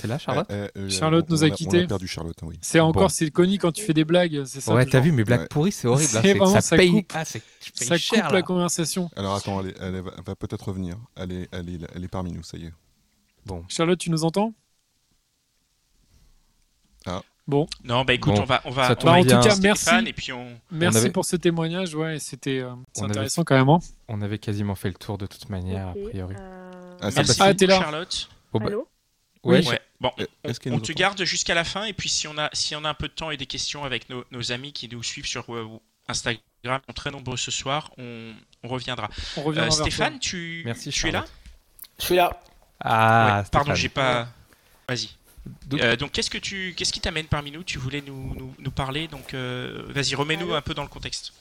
[0.00, 1.82] t'es là Charlotte Euh, euh, Charlotte on- nous a quittés.
[1.82, 2.58] On a perdu Charlotte, hein, oui.
[2.60, 3.08] C'est encore, Bon.
[3.08, 5.46] c'est connu quand tu fais des blagues, c'est ça ouais t'as vu mes blagues Ouais.
[5.48, 7.12] pourries c'est horrible là, C'est c'est- vraiment, ça, ça paye coupe.
[7.14, 7.42] ah, paye
[7.88, 8.38] Ça cher coupe là.
[8.38, 9.08] la conversation.
[9.14, 10.96] Alors attends, elle, est- elle est- elle va peut-être revenir.
[11.14, 12.72] Elle est, elle, est, elle est parmi nous, ça y est.
[13.46, 14.52] bon Charlotte, tu nous entends?
[17.06, 17.22] Ah.
[17.46, 19.38] Bon, Non, bah écoute, Bon, on va, on va, Bah, en bien.
[19.38, 20.08] tout cas, Stéphane, merci.
[20.08, 20.58] Et puis on.
[20.70, 21.94] merci avait- pour ce témoignage.
[21.94, 23.68] Ouais, c'était euh, avait- intéressant quand même.
[23.68, 23.80] hein.
[24.08, 27.36] on avait quasiment fait le tour de toute manière a priori euh, Ah, c'est Merci
[27.42, 27.80] Ah, beaucoup, t'es là.
[27.80, 28.28] Charlotte.
[28.54, 28.88] Bah, Allô?
[29.42, 29.66] Oui.
[29.66, 29.80] Ouais.
[30.00, 32.74] Bon, Euh, on, te entend garde jusqu'à la fin et puis si on a si
[32.76, 35.02] on a un peu de temps et des questions avec nos, nos amis qui nous
[35.02, 35.68] suivent sur euh,
[36.08, 39.10] Instagram, sont très nombreux ce soir, on, on reviendra.
[39.36, 39.84] On Euh, reviendra vers toi.
[39.86, 41.26] Stéphane, tu, Merci, tu es là?
[41.98, 42.40] Je suis là.
[42.84, 44.28] Ah Ouais, Pardon, j'ai pas.
[44.88, 45.08] Vas-y.
[45.66, 48.54] Donc- Euh, donc qu'est-ce que tu qu'est-ce qui t'amène parmi nous Tu voulais nous, nous,
[48.58, 51.32] nous parler donc euh, vas-y remets-nous un peu dans le contexte.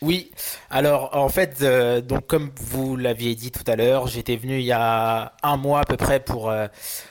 [0.00, 0.30] Oui,
[0.70, 4.64] alors en fait, euh, donc comme vous l'aviez dit tout à l'heure, j'étais venu il
[4.64, 6.68] y a un mois à peu près pour, euh,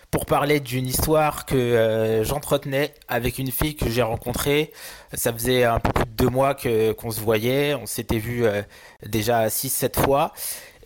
[0.09, 4.71] pour parler d'une histoire que euh, j'entretenais avec une fille que j'ai rencontrée.
[5.13, 8.45] Ça faisait un peu plus de deux mois que qu'on se voyait, on s'était vu
[8.45, 8.61] euh,
[9.05, 10.31] déjà six, sept fois.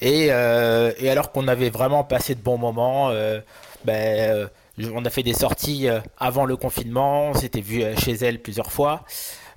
[0.01, 3.39] Et, euh, et alors qu'on avait vraiment passé de bons moments, euh,
[3.85, 4.47] ben, euh,
[4.93, 8.71] on a fait des sorties euh, avant le confinement, on s'était vu chez elle plusieurs
[8.71, 9.03] fois.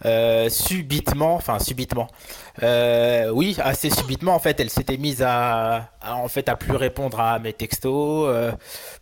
[0.07, 2.09] euh, subitement, enfin subitement,
[2.63, 6.77] euh, oui, assez subitement en fait, elle s'était mise à, à, en fait à plus
[6.77, 8.53] répondre à mes textos, euh,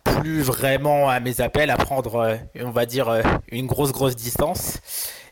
[0.03, 4.79] plus vraiment à mes appels, à prendre, on va dire, une grosse grosse distance.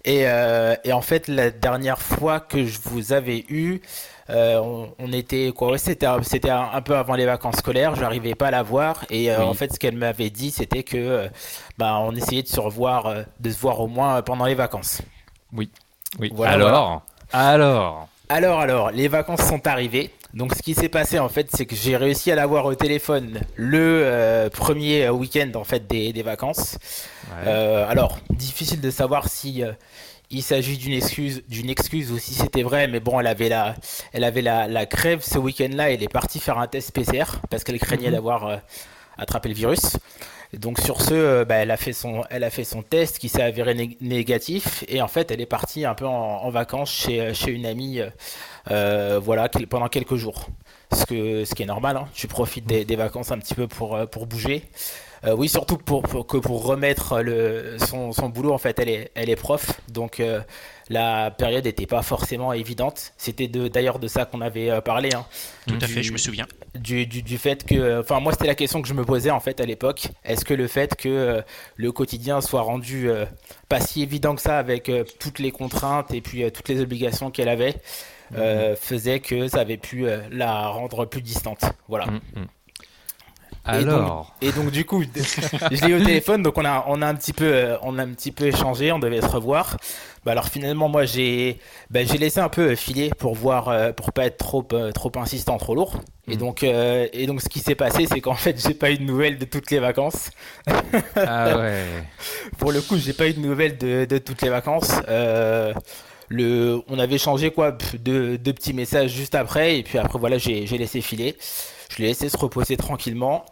[0.04, 3.82] Et, euh, et en fait, la dernière fois que je vous avais eu,
[4.30, 7.58] euh, on, on était quoi ouais, C'était un- c'était un, un peu avant les vacances
[7.58, 7.96] scolaires.
[7.96, 9.46] Je n'arrivais pas à la voir et euh, Oui.
[9.46, 11.28] en fait, ce qu'elle m'avait dit, c'était que
[11.78, 15.02] bah, on essayait de se revoir, de se voir au moins pendant les vacances.
[15.54, 15.70] Oui.
[16.32, 18.08] Voilà, alors, alors?
[18.30, 20.10] Alors, alors, les vacances sont arrivées.
[20.34, 23.42] Donc, ce qui s'est passé en fait, c'est que j'ai réussi à l'avoir au téléphone
[23.56, 26.78] le euh, premier week-end en fait des, des vacances.
[27.30, 27.48] Ouais.
[27.48, 29.74] Euh, alors, difficile de savoir si euh,
[30.30, 33.76] il s'agit d'une excuse, d'une excuse ou si c'était vrai, mais bon, elle avait la,
[34.14, 35.92] elle avait la, la crève ce week-end-là.
[35.92, 38.14] Elle est partie faire un test PCR parce qu'elle craignait Mhm.
[38.14, 38.56] d'avoir euh,
[39.18, 39.98] attrapé le virus.
[40.54, 43.20] Et Donc sur ce, euh, bah, elle a fait son, elle a fait son test
[43.20, 46.12] qui s'est avéré né- négatif et en fait, elle est partie un peu en,
[46.44, 48.00] en vacances chez, chez une amie,
[48.70, 50.48] euh, voilà, pendant quelques jours.
[50.94, 52.08] Ce que, ce qui est normal, hein.
[52.14, 54.66] tu profites des, des vacances un petit peu pour, euh, pour bouger.
[55.24, 58.90] Euh, oui, surtout pour, pour- que pour remettre le, son, son boulot, en fait, elle
[58.90, 60.42] est, elle est prof, donc euh,
[60.90, 63.14] la période n'était pas forcément évidente.
[63.18, 65.26] C'était d'ailleurs de ça qu'on avait parlé, hein,
[65.68, 66.48] Tout à fait, je me souviens.
[66.76, 69.40] du, du, du fait que, enfin moi c'était la question que je me posais en
[69.40, 70.08] fait à l'époque.
[70.26, 71.42] Est-ce que le fait que euh,
[71.78, 73.08] le quotidien soit rendu
[73.70, 77.50] pas si évident que ça avec toutes les contraintes et puis toutes les obligations qu'elle
[77.50, 77.76] avait
[78.36, 81.64] euh, faisait que ça avait pu euh, la rendre plus distante.
[81.88, 82.06] Voilà.
[82.08, 82.46] Mm, mm.
[83.68, 85.04] Et donc- Alors, Et donc du coup,
[85.72, 88.00] je l'ai eu au téléphone, donc on a, on a un petit peu, euh, on
[88.00, 89.78] a un petit peu échangé, on devait se revoir.
[90.26, 91.60] Bah alors finalement, moi j'ai,
[91.92, 95.76] bah, j'ai laissé un peu filer pour voir, pour pas être trop, trop insistant, trop
[95.76, 96.00] lourd.
[96.28, 96.38] Et Mhm.
[96.38, 99.04] donc, euh, et donc ce qui s'est passé, c'est qu'en fait, j'ai pas eu de
[99.04, 100.32] nouvelles de toutes les vacances.
[101.16, 101.84] ah ouais.
[102.58, 104.92] Pour le coup, j'ai pas eu de nouvelles de, de toutes les vacances.
[105.08, 105.74] Euh,
[106.32, 110.38] le, on avait changé quoi, deux, deux petits messages juste après, et puis après voilà,
[110.38, 111.36] j'ai laissé filer.
[111.90, 113.46] Je l'ai laissé se reposer tranquillement.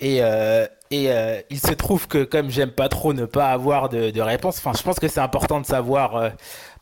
[0.00, 3.88] Et, euh, et euh, il se trouve que comme j'aime pas trop ne pas avoir
[3.88, 6.30] de, de réponse, enfin je pense que c'est important de savoir, euh,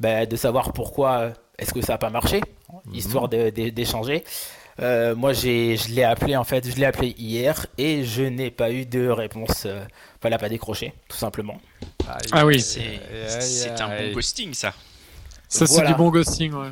[0.01, 2.41] bah, de savoir pourquoi est-ce que ça a pas marché,
[2.95, 4.25] histoire de- de- d'échanger.
[4.81, 8.51] Euh, moi j'ai, je l'ai appelé en fait, je l'ai appelé hier et je n'ai
[8.51, 9.65] pas eu de réponse.
[9.67, 9.85] euh,
[10.25, 11.59] a pas décroché, tout simplement.
[12.33, 12.61] Ah oui.
[13.41, 14.73] C'est un bon ghosting, ça.
[15.53, 16.71] Ça, c'est du bon ghosting, ouais.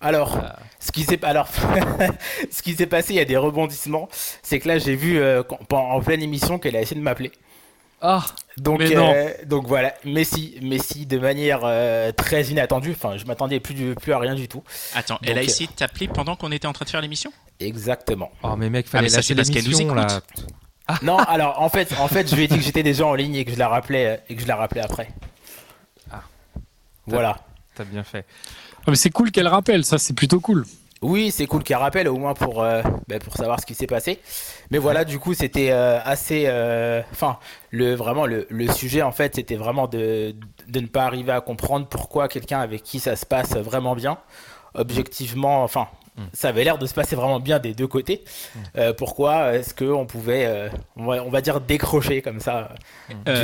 [0.00, 0.56] Alors, Ah.
[0.80, 1.48] ce qui s'est alors
[2.50, 4.08] ce qui s'est passé, il y a des rebondissements.
[4.42, 7.30] C'est que là, j'ai vu euh, en pleine émission qu'elle a essayé de m'appeler.
[8.00, 8.24] Ah,
[8.56, 9.12] Donc, Mais non.
[9.14, 12.92] euh, donc voilà, Messi, Messi de manière euh, très inattendue.
[12.96, 14.64] Enfin, je m'attendais plus, du- plus à rien du tout.
[14.94, 17.32] Attends, Donc, elle a essayé de t'appeler pendant qu'on était en train de faire l'émission?
[17.60, 18.32] Exactement.
[18.42, 20.20] oh mais mec, Ah, fallait mais ça, lâcher c'est parce qu'elle nous l'émission là.
[21.02, 23.36] non, alors en fait, en fait, je lui ai dit que j'étais déjà en ligne
[23.36, 25.08] et que je la rappelais et que je la rappelais après.
[26.10, 26.22] Ah.
[27.06, 27.38] Voilà.
[27.74, 28.24] T'as bien fait.
[28.86, 30.64] Ah, mais c'est cool qu'elle rappelle, ça, c'est plutôt cool.
[31.00, 33.88] Oui, c'est cool qu'elle rappelle, au moins pour, euh, bah, pour savoir ce qui s'est
[33.88, 34.20] passé.
[34.70, 36.44] Mais voilà, du coup, c'était euh, assez.
[36.46, 37.38] euh, Enfin,
[37.70, 40.34] le, vraiment, le, le sujet, en fait, c'était vraiment de,
[40.68, 44.18] de ne pas arriver à comprendre pourquoi quelqu'un avec qui ça se passe vraiment bien,
[44.74, 45.88] objectivement, enfin.
[46.16, 46.22] Mm.
[46.34, 48.22] Ça avait l'air de se passer vraiment bien des deux côtés.
[48.76, 52.68] Euh, pourquoi est-ce qu'on pouvait, euh, on, va, on va dire, décrocher comme ça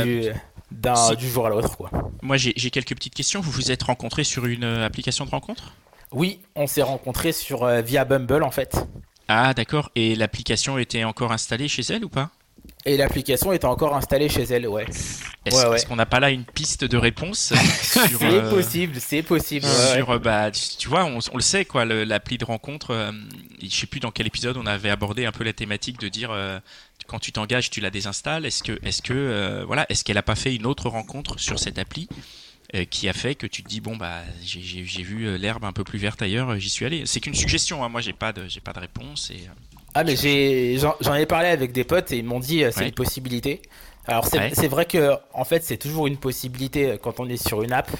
[0.05, 0.25] du,
[0.71, 1.91] d'un- du jour à l'autre quoi.
[2.23, 3.41] Moi, j'ai j'ai quelques petites questions.
[3.41, 5.73] Vous vous êtes rencontrés sur une euh, application de rencontre?
[6.13, 8.77] Oui, on s'est rencontrés sur, euh, via Bumble en fait.
[9.29, 9.91] Ah, d'accord.
[9.95, 12.31] Et l'application était encore installée chez elle ou pas?
[12.87, 14.85] Et l'application était encore installée chez elle, ouais.
[15.45, 15.77] Est-ce Ouais, ouais.
[15.77, 17.53] est-ce qu'on n'a pas là une piste de réponse
[17.83, 19.67] sur, C'est euh, possible, c'est possible.
[19.67, 19.97] ouais.
[19.97, 22.91] sur, bah, tu tu vois, on, on le sait quoi, le- l'appli de rencontre.
[22.93, 23.13] euh,
[23.63, 26.31] je sais plus dans quel épisode on avait abordé un peu la thématique de dire
[26.31, 26.59] euh,
[27.09, 28.47] quand tu t'engages, tu la désinstalles.
[28.47, 31.59] Est-ce que, est-ce que, euh, voilà, est-ce qu'elle a pas fait une autre rencontre sur
[31.59, 32.09] cette appli
[32.75, 35.73] euh, qui a fait que tu te dis bon bah j'ai- vu euh, l'herbe un
[35.73, 37.05] peu plus verte ailleurs, j'y suis allé.
[37.07, 37.83] C'est qu'une suggestion.
[37.83, 39.41] hein, moi j'ai pas de, j'ai pas de réponse et.
[39.95, 42.89] Ah mais j'ai j'en ai parlé avec des potes et ils m'ont dit c'est Ouais.
[42.89, 43.63] une possibilité.
[44.07, 44.69] Alors c'est Ouais.
[44.69, 47.91] vrai que en fait c'est toujours une possibilité quand on est sur une app.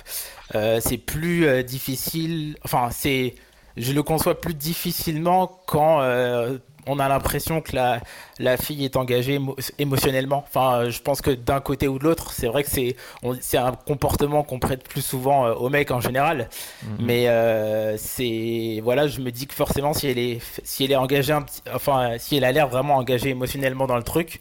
[0.55, 2.57] Euh, c'est plus difficile.
[2.63, 3.35] Enfin c'est
[3.79, 6.59] je le conçois plus difficilement quand euh,
[6.91, 8.01] on a l'impression que la,
[8.39, 10.43] la fille est engagée émo- émotionnellement.
[10.49, 13.73] Enfin, euh, je pense que d'un côté ou de l'autre, c'est vrai que c'est un
[13.73, 16.49] comportement qu'on prête plus souvent euh, aux mecs en général.
[16.83, 16.97] Mhm.
[17.01, 20.97] Mais euh, c'est voilà, je me dis que forcément, si elle est si elle est
[20.97, 24.39] engagée, un petit- enfin, si elle a l'air vraiment engagée émotionnellement dans le truc,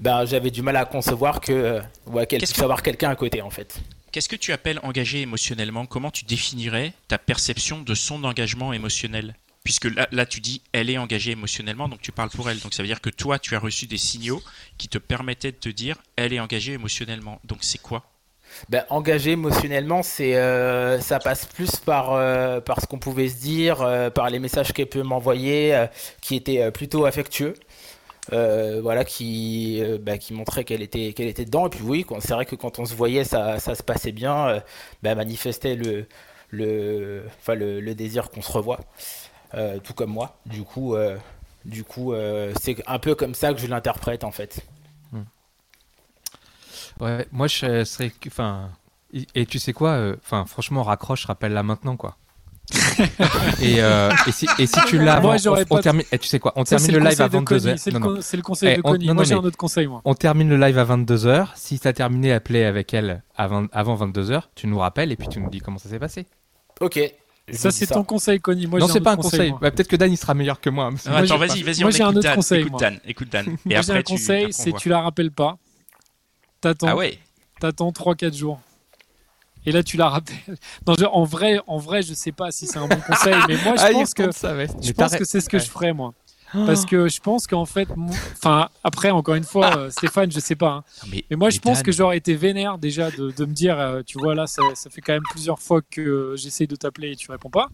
[0.00, 3.40] ben j'avais du mal à concevoir que ouais, qu'elle puisse que- avoir quelqu'un à côté
[3.40, 3.76] en fait.
[4.14, 5.86] Qu'est-ce que tu appelles engagé émotionnellement?
[5.86, 9.34] Comment tu définirais ta perception de son engagement émotionnel?
[9.64, 12.60] Puisque là, tu dis elle est engagée émotionnellement, donc tu parles pour elle.
[12.60, 14.40] Donc ça veut dire que toi, tu as reçu des signaux
[14.78, 17.40] qui te permettaient de te dire elle est engagée émotionnellement.
[17.42, 18.04] Donc c'est quoi?
[18.68, 23.40] Ben, engagé émotionnellement, c'est euh, ça passe plus par euh, par ce qu'on pouvait se
[23.40, 25.86] dire, euh, par les messages qu'elle peut m'envoyer,
[26.20, 27.54] qui étaient plutôt affectueux.
[28.32, 31.66] Euh, voilà, qui euh, bah, qui montrait qu'elle était qu'elle était dedans.
[31.66, 34.48] Et puis oui, c'est vrai que quand on se voyait, ça ça se passait bien.
[34.48, 34.60] Euh,
[35.02, 36.06] bah, manifestait le
[36.50, 38.80] le enfin le, désir qu'on se revoie,
[39.82, 40.38] tout comme moi.
[40.46, 40.94] Du coup,
[42.60, 44.60] c'est un peu comme ça que je l'interprète en fait.
[47.00, 48.12] Ouais, moi je serais.
[48.26, 48.70] Enfin.
[49.12, 52.16] Et et tu sais quoi Enfin, franchement, raccroche, rappelle-la maintenant, quoi.
[53.60, 56.04] Et, euh, et, si, et si tu l'as, Moi, avant, j'aurais on, on pas- termine.
[56.10, 57.76] et tu sais quoi On Ça, termine le live à conseil de Connie, 22h.
[57.78, 57.90] C'est
[58.36, 59.12] le, con- conseil Eh, de on- Connie.
[59.12, 60.00] Moi, j'ai un autre conseil, moi.
[60.04, 61.48] On termine le live à 22h.
[61.56, 65.16] Si tu as terminé à play avec elle avant, avant 22h, tu nous rappelles et
[65.16, 66.26] puis tu nous dis comment ça s'est passé.
[66.80, 66.98] Ok.
[67.52, 68.66] Ça, c'est ton conseil, Connie.
[68.66, 69.52] Moi, non, c'est pas un conseil.
[69.60, 70.88] Bah, Peut-être que Dan il sera meilleur que moi.
[70.90, 72.80] Ah, Moi, attends, j'ai- vas-y, vas-y, moi, j'ai un autre conseil, écoute moi.
[72.80, 73.44] Dan, écoute Dan.
[73.46, 75.58] Et Moi, j'ai après, un conseil, c'est tu la rappelles pas.
[76.62, 77.18] T'attends, Ah ouais.
[77.60, 78.58] t'attends 3-4 jours.
[79.66, 80.36] Et là, tu la rappelles.
[80.86, 83.56] Non, je- en vrai, en vrai, je sais pas si c'est un bon conseil, mais
[83.56, 84.66] moi, je Ah, pense que compte ça, ouais.
[84.82, 86.14] je Mais pense que c'est ce que je ferais, moi.
[86.66, 87.88] Parce que je pense qu'en fait,
[88.36, 90.70] enfin, après, encore une fois, euh, Stéphane, je sais pas.
[90.70, 90.84] hein.
[91.08, 94.02] Mais, Mais moi, je pense que j'aurais été vénère déjà de, de me dire, euh,
[94.06, 97.12] tu vois, là, ça, ça fait quand même plusieurs fois que euh, j'essaye de t'appeler
[97.12, 97.68] et tu réponds pas.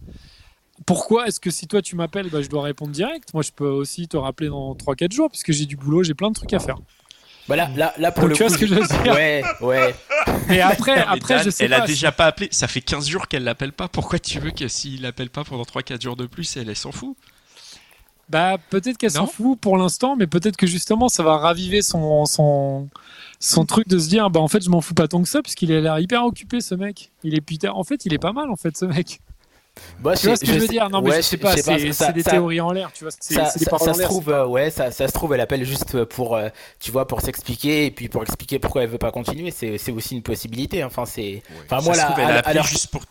[0.85, 3.33] Pourquoi est-ce que si toi tu m'appelles, bah, je dois répondre direct?
[3.33, 6.29] Moi, je peux aussi te rappeler dans 3-4 jours, puisque j'ai du boulot, j'ai plein
[6.29, 6.77] de trucs à faire.
[7.57, 9.95] Bah là, pour Donc, le tu vois coup, ce que je veux dire Ouais, ouais.
[10.47, 11.81] Mais après, mais après Dan, je sais elle pas.
[11.83, 12.49] a déjà pas appelé.
[12.51, 13.87] Ça fait 15 jours qu'elle l'appelle pas.
[13.87, 16.91] Pourquoi tu veux que s'il l'appelle pas pendant 3-4 jours de plus, elle, elle s'en
[16.91, 17.15] fout?
[18.29, 22.25] Bah, peut-être qu'elle s'en fout pour l'instant, mais peut-être que justement, ça va raviver son,
[22.25, 22.87] son,
[23.39, 25.41] son truc de se dire, bah, en fait, je m'en fous pas tant que ça,
[25.41, 27.11] puisqu'il a l'air hyper occupé, ce mec.
[27.23, 29.19] Il est putain, en fait, il est pas mal, en fait, ce mec.
[29.99, 30.89] Bah, Tu vois ce que je, veux sais- dire?
[30.89, 33.11] Non, mais ouais, je sais pas, c'est des ça- théories en l'air, tu vois.
[33.11, 36.35] Ça, des ça- se trouve, euh, ouais, ça, ça se trouve, elle appelle juste pour,
[36.35, 39.49] euh, tu vois, pour s'expliquer et puis pour expliquer pourquoi elle veut pas continuer.
[39.51, 40.83] C'est, aussi une possibilité.
[40.83, 42.87] Enfin, c'est, enfin, Ça moi se là, trouve, elle à- a à appelé l'heure- juste
[42.91, 43.03] pour.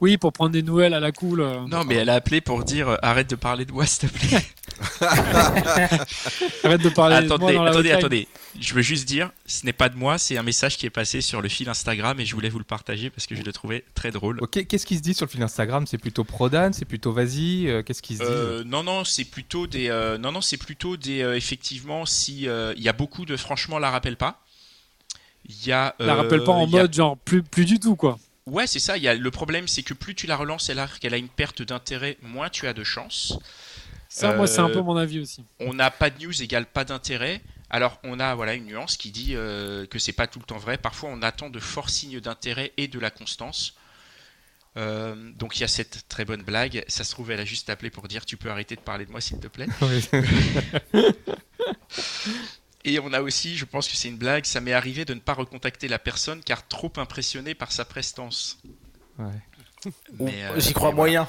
[0.00, 1.40] Oui, pour prendre des nouvelles à la cool.
[1.40, 1.66] euh.
[1.66, 4.16] Non, mais elle a appelé pour dire euh, arrête de parler de moi, s'il te
[4.18, 4.44] plaît.
[6.64, 8.28] Arrête de parler de moi attendez, dans la attendez, attendez.
[8.60, 11.20] Je veux juste dire, ce n'est pas de moi, c'est un message qui est passé
[11.20, 13.84] sur le fil Instagram et je voulais vous le partager parce que je le trouvais
[13.94, 14.38] très drôle.
[14.40, 15.86] Ok, Qu'est-ce qui se dit sur le fil Instagram?
[15.86, 18.28] C'est plutôt pro Dan C'est plutôt vas-y euh, Qu'est-ce qui se dit?
[18.30, 19.88] Euh, non, non, c'est plutôt des.
[19.88, 21.22] euh, non, non, c'est plutôt des.
[21.22, 23.36] euh, effectivement, si euh, il y a beaucoup de.
[23.36, 24.40] Franchement, la rappelle pas.
[25.48, 25.94] Il y a.
[25.98, 28.18] La rappelle pas en a- mode genre plus, plus du tout, quoi.
[28.50, 28.96] Ouais, c'est ça.
[28.96, 31.18] Il y a le problème, c'est que plus tu la relances, elle a qu'elle a
[31.18, 33.38] une perte d'intérêt, moins tu as de chance.
[34.08, 35.44] Ça, moi, c'est un Euh, peu mon avis aussi.
[35.60, 37.42] On n'a pas de news égale pas d'intérêt.
[37.70, 40.56] Alors on a voilà une nuance qui dit euh, que c'est pas tout le temps
[40.56, 40.78] vrai.
[40.78, 43.74] Parfois on attend de forts signes d'intérêt et de la constance.
[44.78, 46.82] Euh, donc il y a cette très bonne blague.
[46.88, 49.10] Ça se trouve elle a juste appelé pour dire tu peux arrêter de parler de
[49.10, 49.66] moi s'il te plaît.
[49.82, 50.00] Ouais.
[52.84, 55.20] Et on a aussi, je pense que c'est une blague, ça m'est arrivé de ne
[55.20, 58.58] pas recontacter la personne car trop impressionné par sa prestance.
[59.18, 59.26] Ouais.
[60.18, 61.28] Mais, euh, J'y crois mais moyen.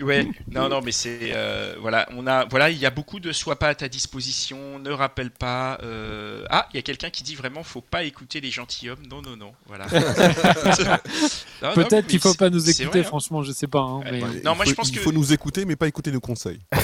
[0.00, 3.32] Ouais, non, non, mais c'est euh, voilà, on a voilà, il y a beaucoup de
[3.32, 5.78] sois pas à ta disposition, ne rappelle pas.
[5.82, 9.06] euh, Ah, il y a quelqu'un qui dit vraiment, faut pas écouter les gentilshommes.
[9.10, 9.84] Non, non, non, voilà.
[11.74, 13.04] Peut-être qu'il faut pas nous écouter, vrai, hein.
[13.04, 13.80] franchement, je sais pas.
[13.80, 16.10] hein, mais- Non, moi, faut- je pense il que- faut nous écouter, mais pas écouter
[16.12, 16.60] nos conseils.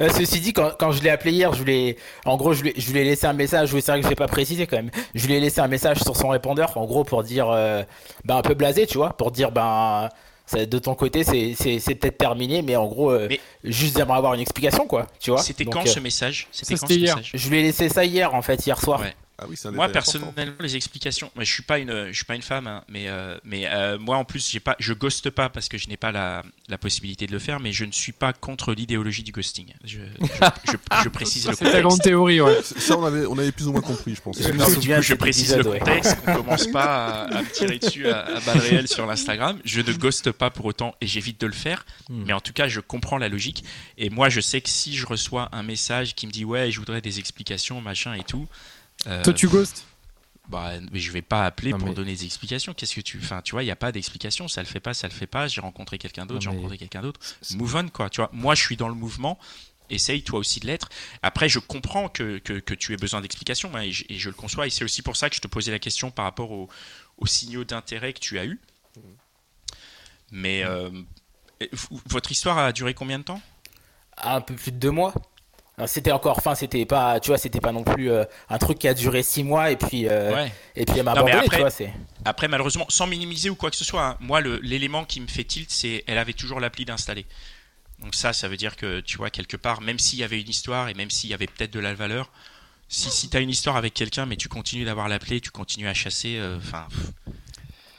[0.00, 2.72] Euh, ceci dit, quand, quand je l'ai appelé hier, je voulais, en gros, je lui,
[2.76, 3.72] je lui ai laissé un message.
[3.72, 4.90] Oui, c'est vrai que je l'ai pas précisé quand même.
[5.14, 7.82] Je lui ai laissé un message sur son répondeur, en gros, pour dire, euh,
[8.24, 10.08] ben, un peu blasé, tu vois, pour dire, ben,
[10.46, 13.96] ça- de ton côté, c'est, c'est, c'est peut-être terminé, mais en gros, euh, Mais- juste
[13.96, 15.40] j'aimerais avoir une explication, quoi, tu vois.
[15.42, 16.48] C'était quand euh, ce message?
[16.50, 17.16] C'était quand ce hier.
[17.16, 17.30] message?
[17.34, 19.00] Je lui ai laissé ça hier, en fait, hier soir.
[19.00, 19.14] Ouais.
[19.42, 19.92] Ah oui, c'est un Moi important.
[20.20, 23.08] personnellement les explications, mais je suis pas une, je suis pas une femme, hein, mais
[23.08, 25.96] euh, mais euh, moi en plus j'ai pas, je ghoste pas parce que je n'ai
[25.96, 29.32] pas la, la possibilité de le faire, mais je ne suis pas contre l'idéologie du
[29.32, 29.72] ghosting.
[29.84, 30.26] Je, je,
[30.72, 32.02] je- je précise le C'est ta grande contexte.
[32.04, 32.60] théorie, ouais.
[32.62, 34.38] Ça, on avait, on avait plus ou moins compris, je pense.
[34.38, 35.78] Du coup, je précise le épisode, ouais.
[35.80, 39.58] contexte, qu'on commence pas à, à me tirer dessus à, à balles réelles sur l'Instagram.
[39.64, 41.84] Je ne ghoste pas pour autant et j'évite de le faire.
[42.08, 42.24] Hmm.
[42.26, 43.64] Mais en tout cas, je comprends la logique.
[43.98, 46.78] Et moi, je sais que si je reçois un message qui me dit ouais, je
[46.78, 48.46] voudrais des explications, machin et tout.
[49.06, 49.84] Euh, Toi, tu ghostes.
[50.48, 52.74] bah, mais je vais pas appeler Non, pour mais- donner des explications.
[52.74, 54.48] Qu'est-ce que tu, enfin, tu vois, il y a pas d'explication.
[54.48, 55.48] Ça le fait pas, ça le fait pas.
[55.48, 57.20] J'ai rencontré quelqu'un d'autre, j'ai mais- rencontré quelqu'un d'autre.
[57.54, 58.10] Move on, quoi.
[58.10, 59.38] Tu vois, moi, je suis dans le mouvement.
[59.90, 60.88] Essaye toi aussi de l'être.
[61.22, 64.28] Après, je comprends que, que, que tu aies besoin d'explications hein, et, je, et je
[64.30, 64.66] le conçois.
[64.66, 66.68] Et c'est aussi pour ça que je te posais la question par rapport aux,
[67.18, 68.58] aux signaux d'intérêt que tu as eu.
[70.30, 70.88] Mais euh,
[72.06, 73.42] votre histoire a duré combien de temps?
[74.16, 75.12] Un peu plus de deux mois.
[75.78, 78.78] Alors, C'était encore, enfin, c'était pas, tu vois, c'était pas non plus euh, un truc
[78.78, 80.52] qui a duré six mois et puis, euh, Ouais.
[80.76, 81.92] et puis elle m'a abandonné, après- tu vois.
[82.26, 85.44] Après, malheureusement, sans minimiser ou quoi que ce soit, hein, moi, l'élément qui me fait
[85.44, 87.24] tilt, c'est elle avait toujours l'appli d'installer.
[88.00, 90.48] Donc ça, ça veut dire que, tu vois, quelque part, même s'il y avait une
[90.48, 92.30] histoire et même s'il y avait peut-être de la valeur,
[92.88, 95.94] Si, si t'as une histoire avec quelqu'un, mais tu continues d'avoir l'appelé, tu continues à
[95.94, 96.86] chasser, euh, enfin.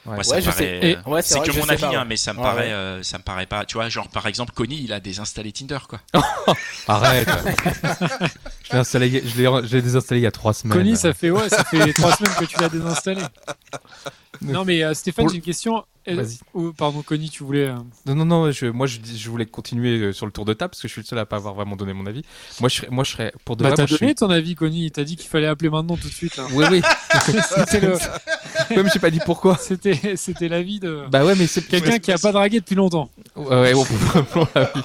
[0.06, 0.18] Ouais.
[0.18, 2.72] Ouais, paraît, Ouais, c'est que mon avis, pas, hein, mais ça me Ouais, paraît, ouais.
[2.72, 3.64] euh, ça me paraît pas.
[3.64, 6.00] Tu vois, genre par exemple, Connie, il a désinstallé Tinder, quoi.
[6.88, 7.26] Arrête.
[9.66, 10.76] je l'ai désinstallé il y a trois semaines.
[10.76, 13.22] Connie, ça fait ouais, ça fait trois semaines que tu l'as désinstallé.
[14.42, 15.84] Non mais euh, Stéphane, Pour- j'ai une question.
[16.06, 16.38] Vas-y.
[16.52, 17.66] oh, pardon, Connie, tu voulais.
[17.68, 17.76] euh,
[18.06, 18.98] Non, non, non, je, moi je,
[19.30, 21.24] voulais continuer euh, sur le tour de table parce que je suis le seul à
[21.26, 22.22] pas avoir vraiment donné mon avis.
[22.60, 24.54] Moi je serais, moi, je serais pour de Bah, vrai, t'as donné suis- ton avis,
[24.54, 24.90] Connie.
[24.90, 26.36] T'as dit qu'il fallait appeler maintenant tout de suite.
[26.36, 26.46] Là.
[26.52, 26.82] Oui, oui.
[27.24, 27.96] C'était le,
[28.76, 29.56] Même j'ai pas dit pourquoi.
[29.56, 33.10] c'était, c'était l'avis de Bah ouais, mais c'est quelqu'un qui a pas dragué depuis longtemps.
[33.36, 34.82] Ouais, on peut vraiment l'avis.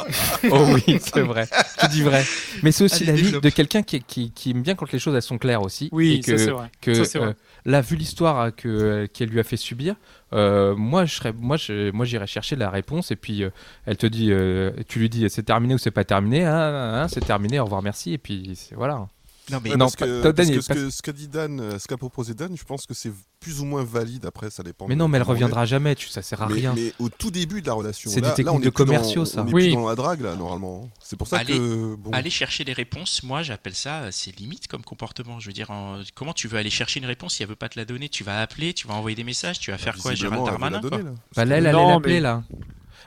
[0.51, 1.47] Oh oui, c'est vrai.
[1.81, 2.23] Tu dis vrai.
[2.63, 5.21] Mais c'est aussi l'avis de quelqu'un qui, qui, qui aime bien quand les choses elles
[5.21, 5.89] sont claires aussi.
[5.91, 6.71] Oui, et que, ça c'est vrai.
[6.81, 7.27] que Ça, c'est vrai.
[7.29, 7.33] euh,
[7.65, 9.95] là, vu l'histoire euh, que euh, qu'elle lui a fait subir,
[10.33, 13.49] euh, moi je serais, moi je, moi j'irais chercher la réponse et puis euh,
[13.85, 17.01] elle te dit, euh, tu lui dis c'est terminé ou c'est pas terminé, hein, hein,
[17.01, 19.07] hein, c'est terminé, au revoir, merci et puis voilà.
[19.51, 21.59] Non, mais Ouais, non, parce que, parce que ce pas- que- ce qu'a dit Dan,
[21.59, 24.25] euh, ce qu'a proposé Dan, je pense que c'est plus ou moins valide.
[24.25, 24.87] Après, ça dépend.
[24.87, 26.73] Mais non, mais elle reviendra jamais, tu, ça sert à Mais, rien.
[26.75, 28.69] mais au tout début de la relation, C'est là, des là, on techniques est de
[28.85, 29.41] dans- commerciaux, ça.
[29.43, 29.63] On est Oui.
[29.69, 30.89] plus dans la drague là, normalement.
[31.01, 32.11] C'est pour ça Allez- que bon.
[32.11, 35.39] aller chercher les réponses, moi j'appelle ça, euh, c'est limite comme comportement.
[35.39, 37.69] Je veux dire, en- comment tu veux aller chercher une réponse si elle veut pas
[37.69, 38.09] te la donner?
[38.09, 40.81] Tu vas appeler, tu vas envoyer des messages, tu vas faire quoi, visiblement, Gérald Darmanin
[40.87, 40.97] quoi?
[40.97, 41.03] là.
[41.35, 42.43] Bah là, elle allait Non, l'appeler mais- là.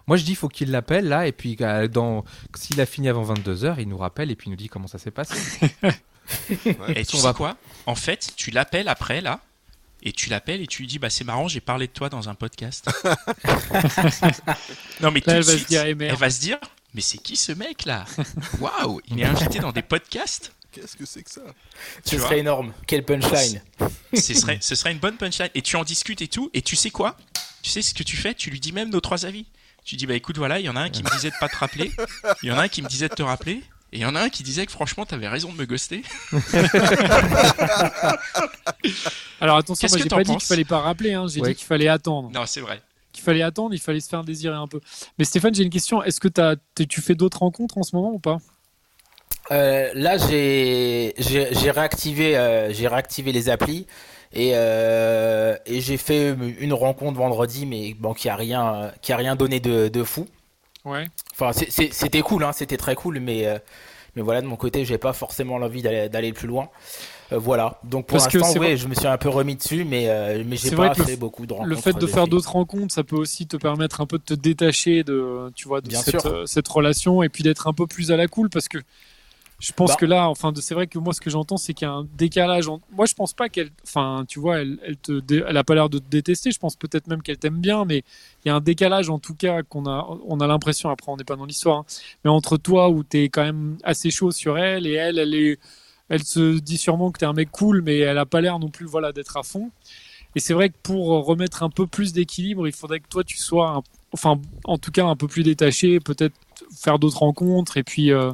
[0.07, 2.25] Moi je dis faut qu'il l'appelle là et puis euh, dans
[2.55, 4.99] s'il a fini avant 22h, il nous rappelle et puis il nous dit comment ça
[4.99, 5.35] s'est passé.
[6.95, 7.57] Et tu On sais va- quoi?
[7.87, 9.41] En fait, tu l'appelles après là,
[10.03, 12.29] et tu l'appelles et tu lui dis bah c'est marrant, j'ai parlé de toi dans
[12.29, 12.89] un podcast.
[15.01, 16.59] non mais tout Là, de elle va se suite, dire, eh, elle va se dire
[16.95, 18.05] mais c'est qui ce mec là?
[18.61, 20.53] Waouh, il est invité dans des podcasts?
[20.73, 21.43] Qu'est-ce que c'est que ça?
[22.05, 22.73] Ce serait énorme.
[22.87, 23.63] Quel punchline.
[24.15, 25.51] ce serait, ce serait une bonne punchline.
[25.55, 26.51] Et tu en discutes et tout.
[26.55, 27.17] Et tu sais quoi?
[27.63, 28.33] Tu sais ce que tu fais?
[28.35, 29.45] Tu lui dis même nos trois avis.
[29.85, 31.49] Tu dis bah écoute voilà, il y en a un qui me disait de pas
[31.49, 31.91] te rappeler,
[32.43, 33.55] il y en a un qui me disait de te rappeler,
[33.93, 36.03] et il y en a un qui disait que franchement t'avais raison de me ghoster.
[39.41, 41.15] Alors attention, moi j'ai pas dit qu'il fallait pas rappeler.
[41.15, 41.27] Hein.
[41.29, 41.49] J'ai Ouais.
[41.51, 42.31] dit qu'il fallait attendre.
[42.33, 42.81] Non c'est vrai.
[43.13, 43.75] Qu'il fallait attendre.
[43.75, 44.81] Il fallait se faire désirer un peu.
[45.19, 46.03] Mais Stéphane, j'ai une question.
[46.03, 46.29] Est-ce que
[46.85, 48.39] tu fais d'autres rencontres en ce moment ou pas?
[49.51, 53.87] Euh, là, j'ai j'ai j'ai réactivé euh, j'ai réactivé les applis
[54.33, 59.17] et euh, et j'ai fait une rencontre vendredi, mais bon, qui a rien qui a
[59.17, 60.27] rien donné de, de fou.
[60.85, 61.07] Ouais.
[61.33, 63.59] Enfin, c'était cool, hein, c'était très cool, mais euh,
[64.17, 66.69] mais voilà, de mon côté, j'ai pas forcément l'envie d'aller plus loin.
[67.33, 67.79] Euh, voilà.
[67.85, 70.75] Donc pour l'instant, ouais, je me suis un peu remis dessus, mais euh, mais j'ai
[70.75, 71.71] pas fait beaucoup de rencontres.
[71.71, 74.35] Le fait de faire d'autres rencontres, ça peut aussi te permettre un peu de te
[74.35, 78.17] détacher de, tu vois, de cette, cette relation et puis d'être un peu plus à
[78.17, 78.79] la cool parce que
[79.65, 79.97] je pense Bah.
[79.97, 82.05] que là, enfin, c'est vrai que moi, ce que j'entends, c'est qu'il y a un
[82.19, 82.67] décalage.
[82.67, 85.63] en- Moi, je pense pas qu'elle, enfin, tu vois, elle, elle te, dé- elle a
[85.63, 86.51] pas l'air de te détester.
[86.51, 88.03] Je pense peut-être même qu'elle t'aime bien, mais
[88.45, 90.91] il y a un décalage en tout cas qu'on a, on a l'impression.
[90.91, 91.85] Après, on n'est pas dans l'histoire, hein,
[92.25, 95.61] mais entre toi où t'es quand même assez chaud sur elle et elle, elle est,
[96.09, 98.69] elle se dit sûrement que t'es un mec cool, mais elle a pas l'air non
[98.69, 99.71] plus, voilà, d'être à fond.
[100.35, 103.37] Et c'est vrai que pour remettre un peu plus d'équilibre, il faudrait que toi tu
[103.39, 103.83] sois, un-
[104.13, 106.35] enfin, en tout cas un peu plus détaché, peut-être
[106.77, 108.33] faire d'autres rencontres et puis, euh,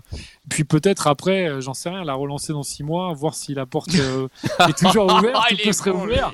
[0.49, 3.67] puis peut-être après, euh, j'en sais rien, la relancer dans six mois, voir si la
[3.67, 4.29] porte euh,
[4.69, 6.33] est toujours ouverte, tout peut est se réouvrir.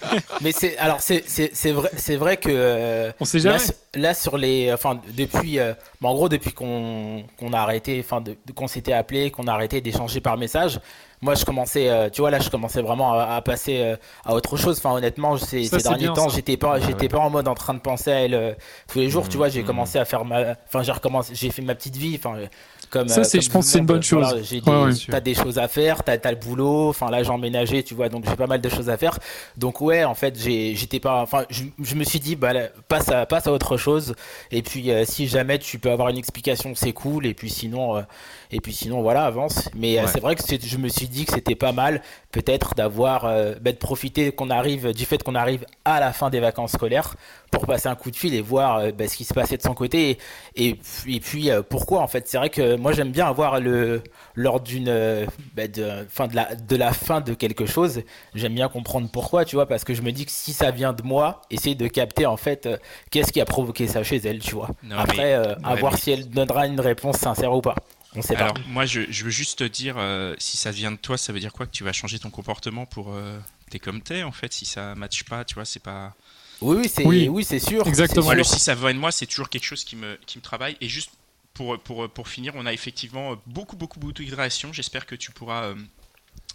[0.40, 3.58] Mais c'est alors c'est c'est c'est vrai c'est vrai que euh, On sait Là, jamais.
[3.58, 8.00] sur- là, sur les, enfin depuis, euh, bon, en gros depuis qu'on qu'on a arrêté,
[8.04, 8.22] enfin
[8.54, 10.78] qu'on s'était appelé, qu'on a arrêté d'échanger par message,
[11.20, 14.34] moi je commençais, euh, tu vois là, je commençais vraiment à, à passer euh, à
[14.34, 14.78] autre chose.
[14.78, 17.08] Enfin honnêtement, ces, Ça, ces derniers bien, temps, j'étais pas, j'étais ouais.
[17.08, 18.52] pas en mode en train de penser à elle euh,
[18.86, 19.24] tous les jours.
[19.24, 19.66] Mhm, Tu vois, j'ai mhm.
[19.66, 22.46] commencé à faire ma, enfin j'ai recommencé, j'ai fait ma petite vie, enfin euh,
[22.90, 23.08] comme.
[23.08, 24.24] Ça, euh, c'est- je pense c'est une bonne chose.
[24.24, 24.92] voilà, j'ai des- Ouais, ouais.
[25.10, 28.08] T'as des choses à faire, t'as as le boulot, enfin là j'ai emménagé, tu vois,
[28.08, 29.18] donc j'ai pas mal de choses à faire.
[29.56, 32.68] Donc ouais, en fait, j'ai- j'étais pas, enfin, je, je me suis dit, bah là,
[32.88, 34.14] passe à passe à autre chose.
[34.50, 37.26] Et puis euh, si jamais tu peux avoir une explication, c'est cool.
[37.26, 38.02] Et puis sinon, euh,
[38.50, 39.68] et puis sinon voilà, avance.
[39.74, 40.08] Mais euh, Ouais.
[40.12, 43.72] c'est vrai que je me suis dit que c'était pas mal, peut-être d'avoir, euh, bah,
[43.72, 47.14] de profiter qu'on arrive du fait qu'on arrive à la fin des vacances scolaires
[47.50, 49.62] pour passer un coup de fil et voir euh, bah, ce qui se passait de
[49.62, 50.18] son côté.
[50.56, 52.28] Et, et puis, et puis, euh, pourquoi en fait?
[52.28, 54.02] C'est vrai que moi j'aime bien avoir le
[54.34, 58.02] lors d'une bah, de, fin de la de la fin de quelque chose.
[58.34, 60.92] J'aime bien comprendre pourquoi, tu vois, parce que je me dis que si ça vient
[60.92, 62.68] de moi, essayer de capter en fait
[63.10, 64.68] qu'est-ce qui a provoqué ça chez elle, tu vois?
[64.82, 67.74] Non, Après, mais- à ouais, voir mais- si elle donnera une réponse sincère ou pas.
[68.16, 68.60] On sait Alors pas.
[68.68, 71.40] moi je, je veux juste te dire euh, si ça vient de toi, ça veut
[71.40, 73.38] dire quoi que tu vas changer ton comportement pour euh,
[73.70, 74.52] t'es comme t'es en fait.
[74.52, 76.14] Si ça matche pas, tu vois, c'est pas.
[76.60, 77.28] Oui, oui, c'est Oui.
[77.28, 77.86] oui, c'est sûr.
[77.86, 78.24] Exactement.
[78.24, 80.42] Moi, le si ça vient de moi, c'est toujours quelque chose qui me, qui me
[80.42, 80.76] travaille.
[80.80, 81.10] Et juste
[81.54, 84.72] pour, pour, pour finir, on a effectivement beaucoup, beaucoup, beaucoup de.
[84.72, 85.74] J'espère que tu pourras euh,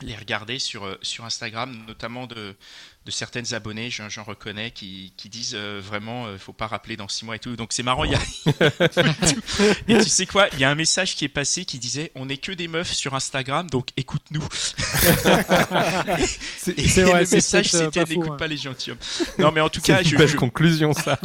[0.01, 2.55] les regarder sur, euh, sur Instagram, notamment de,
[3.05, 6.97] de certaines abonnées, j'en j'en reconnais, qui, qui disent euh, vraiment, euh, faut pas rappeler
[6.97, 7.55] dans six mois et tout.
[7.55, 8.03] Donc c'est marrant.
[8.03, 8.19] il Y a...
[9.87, 12.25] et tu sais quoi Il y a un message qui est passé qui disait, on
[12.25, 14.43] n'est que des meufs sur Instagram, donc écoute-nous.
[16.77, 18.97] et c'est vrai, le c'est message euh, c'était, n'écoute pas les gentilshommes.
[19.39, 21.19] Non, mais en tout C'est cas, une je, belle je- conclusion, ça.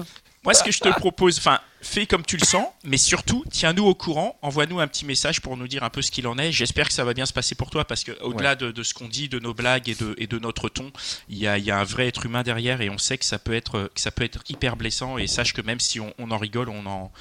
[0.45, 3.85] moi, ce que je te propose, enfin, fais comme tu le sens, mais surtout, tiens-nous
[3.85, 6.51] au courant, envoie-nous un petit message pour nous dire un peu ce qu'il en est.
[6.53, 8.95] J'espère que ça va bien se passer pour toi, parce que au-delà de, de ce
[8.95, 10.91] qu'on dit, de nos blagues et de, et de notre ton,
[11.29, 13.24] il y a, il y a un vrai être humain derrière, et on sait que
[13.24, 15.18] ça peut être, que ça peut être hyper blessant.
[15.18, 17.12] Et sache que même si on, on en rigole, on en,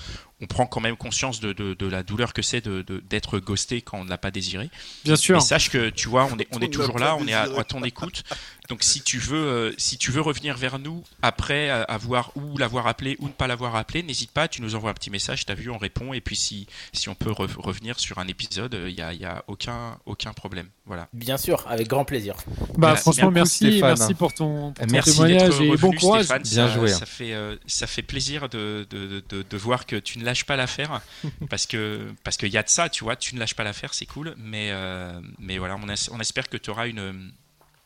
[0.42, 3.40] on prend quand même conscience de, de- de la douleur que c'est de- de- d'être
[3.40, 4.70] ghosté quand on ne l'a pas désiré.
[5.04, 5.36] Bien sûr.
[5.38, 7.34] Mais sache que tu vois, on est, on On est l'a toujours là, on est
[7.34, 8.24] à ton écoute.
[8.70, 12.58] Donc si tu veux, euh, si tu veux revenir vers nous après euh, avoir ou
[12.58, 15.46] l'avoir appelé ou ne pas l'avoir appelé, n'hésite pas, tu nous envoies un petit message,
[15.46, 16.14] t'as vu, on répond.
[16.14, 19.26] Et puis si, si on peut re- revenir sur un épisode, il n'y a, y
[19.26, 20.68] a aucun, aucun problème.
[20.86, 21.08] Voilà.
[21.14, 22.36] Bien sûr, avec grand plaisir.
[22.78, 23.96] Bah, Merci franchement, merci, Stéphane.
[23.98, 26.26] merci pour ton, pour ton Merci témoignage d'être et revenu, bon courage.
[26.26, 26.44] Stéphane.
[26.44, 26.98] Bien ça, joué, hein.
[26.98, 30.46] Ça fait, euh, ça fait plaisir de, de, de, de voir que tu ne lâches
[30.46, 31.02] pas l'affaire.
[31.50, 33.94] parce que parce qu'il y a de ça, tu vois, tu ne lâches pas l'affaire,
[33.94, 34.34] c'est cool.
[34.38, 37.32] Mais, euh, mais voilà, on, es- on espère que tu auras une,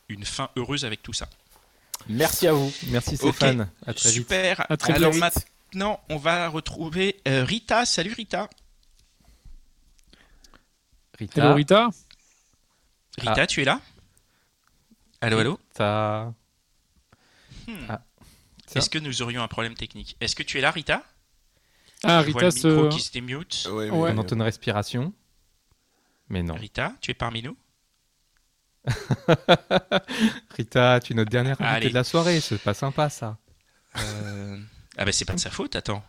[0.08, 1.28] une fin heureuse avec tout ça.
[2.08, 2.72] Merci à vous.
[2.88, 3.68] Merci Stéphane.
[3.86, 4.18] À très vite.
[4.18, 4.66] Super.
[4.68, 5.46] À très Alors vite.
[5.72, 7.84] Maintenant, on va retrouver euh, Rita.
[7.86, 8.48] Salut Rita.
[11.18, 11.42] Rita.
[11.42, 11.88] Hello Rita.
[13.18, 13.46] Rita, Ah.
[13.46, 13.80] tu es là?
[15.20, 15.58] Allô, allô?
[15.72, 16.34] Rita.
[17.66, 17.86] Hmm.
[17.88, 18.02] Ah.
[18.74, 20.16] Est-ce que nous aurions un problème technique?
[20.20, 21.02] Est-ce que tu es là, Rita?
[22.04, 22.96] Ah, Je vois Rita, le micro se...
[22.96, 23.68] qui se démute.
[23.70, 24.10] Ouais, mais, Ouais.
[24.14, 25.12] On entend une respiration.
[26.28, 26.54] Mais non.
[26.54, 27.56] Rita, tu es parmi nous?
[30.56, 32.40] Rita, tu es notre dernière invitée de la soirée.
[32.40, 33.38] C'est pas sympa, ça.
[33.98, 34.58] Euh,
[34.98, 36.02] Ah ben c'est pas de sa faute, attends.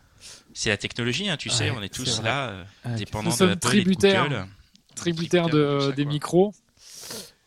[0.54, 2.30] C'est la technologie, hein, tu sais, on est tous vrai.
[2.30, 4.24] là, euh, Ah, dépendants Nous de et tributaires.
[4.30, 4.48] Google.
[5.50, 6.14] de de, ça, des quoi.
[6.14, 6.54] micros.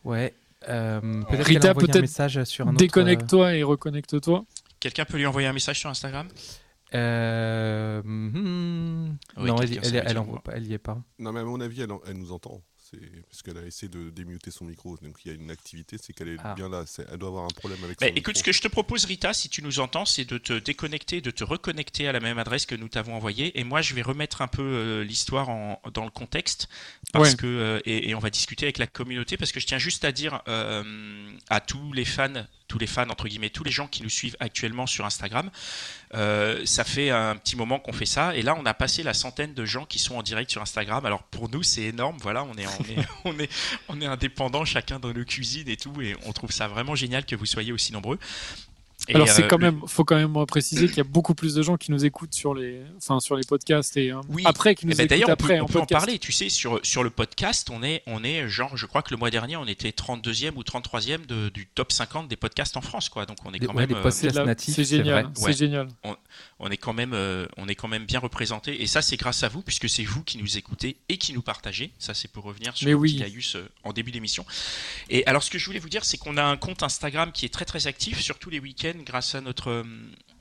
[0.03, 0.33] Ouais.
[0.69, 4.45] euh, peut-être Rita, peut-être message sur un Déconnecte-toi et reconnecte-toi.
[4.79, 6.27] Quelqu'un peut lui envoyer un message sur Instagram?
[6.93, 10.97] Euh, hmm, Oui, non, elle, elle, envoie pas, y est pas.
[11.19, 12.61] Non, mais à mon avis, elle, en- elle nous entend.
[12.89, 14.97] C'est parce qu'elle a essayé de démuter son micro.
[15.01, 16.53] Donc il y a une activité, c'est qu'elle est Ah.
[16.55, 16.85] bien là.
[17.11, 18.45] Elle doit avoir un problème avec Bah, son écoute, ce micro.
[18.45, 21.43] que je te propose, Rita, si tu nous entends, c'est de te déconnecter, de te
[21.43, 23.59] reconnecter à la même adresse que nous t'avons envoyée.
[23.59, 26.69] Et moi, je vais remettre un peu euh, l'histoire en- dans le contexte,
[27.11, 27.35] parce Ouais.
[27.37, 30.05] que euh, et, et on va discuter avec la communauté, parce que je tiens juste
[30.05, 33.87] à dire euh, à tous les fans, tous les fans entre guillemets, tous les gens
[33.87, 35.49] qui nous suivent actuellement sur Instagram,
[36.13, 39.13] euh, ça fait un petit moment qu'on fait ça, et là, on a passé la
[39.13, 41.05] centaine de gens qui sont en direct sur Instagram.
[41.05, 42.17] Alors pour nous, c'est énorme.
[42.21, 43.49] Voilà, on est, on est, on est,
[43.89, 47.25] on est indépendants, chacun dans nos cuisines et tout, et on trouve ça vraiment génial
[47.25, 48.19] que vous soyez aussi nombreux.
[49.09, 51.33] Et, Alors c'est euh, quand le- même, faut quand même préciser qu'il y a beaucoup
[51.35, 54.43] plus de gens qui nous écoutent sur les, enfin sur les podcasts et euh, Oui.
[54.45, 56.19] après qui Eh nous ben, écoutent D'ailleurs, on après peut, on en peut en parler.
[56.19, 59.17] Tu sais, sur, sur le podcast, on est, on est genre, je crois que le
[59.17, 63.09] mois dernier, on était 32e ou 33e de- du top 50 des podcasts en France,
[63.09, 63.25] quoi.
[63.25, 65.53] Donc on est quand ouais, même, des euh, C'est génial, c'est Ouais.
[65.53, 65.87] génial.
[66.59, 68.81] on est quand même, euh, on est quand même bien représenté.
[68.81, 71.41] Et ça, c'est grâce à vous, puisque c'est vous qui nous écoutez et qui nous
[71.41, 71.91] partagez.
[71.99, 73.17] Ça, c'est pour revenir sur Mais le oui.
[73.19, 74.45] petit euh, en début d'émission.
[75.09, 77.45] Et alors, ce que je voulais vous dire, c'est qu'on a un compte Instagram qui
[77.45, 79.83] est très très actif, surtout les week-ends, grâce à notre, euh,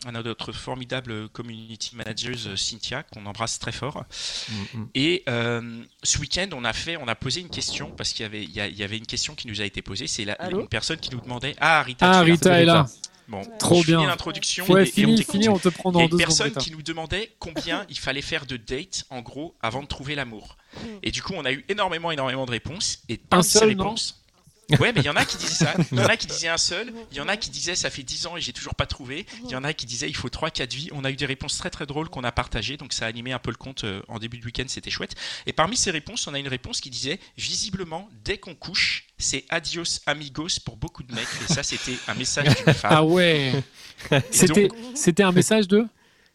[0.04, 4.04] à notre formidable community manager euh, Cynthia, qu'on embrasse très fort.
[4.48, 4.88] Mm, mm.
[4.94, 8.26] Et euh, ce week-end, on a fait, on a posé une question parce qu'il y
[8.26, 10.06] avait, il y, a- il y avait une question qui nous a été posée.
[10.06, 12.86] C'est une personne qui nous demandait Ah, Rita, Ah là Rita est là.
[13.28, 14.06] Bon, Trop bien.
[14.06, 14.64] l'introduction.
[14.70, 16.82] Ouais, et- et on fini, fini, on te prend dans une deux personne qui nous
[16.82, 20.56] demandait combien il fallait faire de dates, en gros, avant de trouver l'amour.
[20.74, 20.86] Mm.
[21.02, 23.00] Et du coup, on a eu énormément, énormément de réponses.
[23.08, 24.22] Et Un parmi ces seul, non réponses.
[24.80, 25.74] Ouais, mais il y en a qui disaient ça.
[25.92, 26.92] Il y en a qui disaient un seul.
[27.12, 29.26] Il y en a qui disaient ça fait 10 ans et j'ai toujours pas trouvé.
[29.44, 30.88] Il y en a qui disaient il faut 3-4 vies.
[30.92, 32.76] On a eu des réponses très très drôles qu'on a partagées.
[32.76, 34.64] Donc ça a animé un peu le compte euh, en début de week-end.
[34.66, 35.14] C'était chouette.
[35.46, 39.44] Et parmi ces réponses, on a une réponse qui disait visiblement, dès qu'on couche, c'est
[39.48, 41.28] adios amigos pour beaucoup de mecs.
[41.48, 42.92] Et ça, c'était un message d'une femme.
[42.92, 43.52] Ah ouais.
[44.10, 45.86] Et C'était, donc, c'était un message de.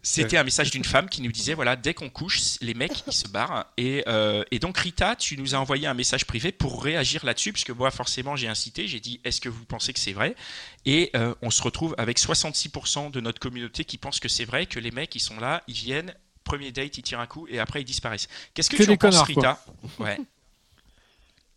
[0.03, 3.13] C'était un message d'une femme qui nous disait voilà, dès qu'on couche, les mecs ils
[3.13, 3.65] se barrent.
[3.77, 7.53] Et, euh, et donc Rita, tu nous as envoyé un message privé pour réagir là-dessus,
[7.53, 10.35] puisque moi forcément j'ai incité, j'ai dit est-ce que vous pensez que c'est vrai?
[10.85, 14.65] Et euh, on se retrouve avec 66% de notre communauté qui pense que c'est vrai,
[14.65, 17.59] que les mecs ils sont là, ils viennent, premier date, ils tirent un coup et
[17.59, 18.27] après ils disparaissent.
[18.53, 19.63] Qu'est-ce que, Que tu en penses Rita?
[19.99, 20.17] Ouais.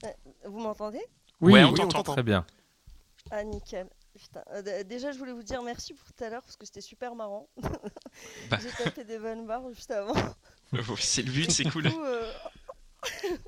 [0.45, 1.01] Vous m'entendez?
[1.41, 1.53] Oui.
[1.53, 2.13] Ouais, on Oui, t'entend.
[2.13, 2.45] Très bien.
[3.31, 3.87] Ah, nickel.
[4.19, 4.45] Putain.
[4.53, 7.15] Euh, déjà, je voulais vous dire merci pour tout à l'heure parce que c'était super
[7.15, 7.49] marrant.
[8.49, 8.59] Bah.
[8.61, 10.15] J'ai tapé des bonnes barres juste avant.
[10.99, 11.91] C'est le but, c'est cool.
[11.91, 12.33] coup, euh,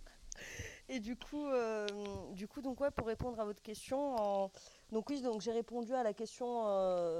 [0.88, 1.86] Et du coup, euh,
[2.32, 4.50] du coup, donc ouais, pour répondre à votre question, en-
[4.92, 6.64] donc oui, donc j'ai répondu à la question,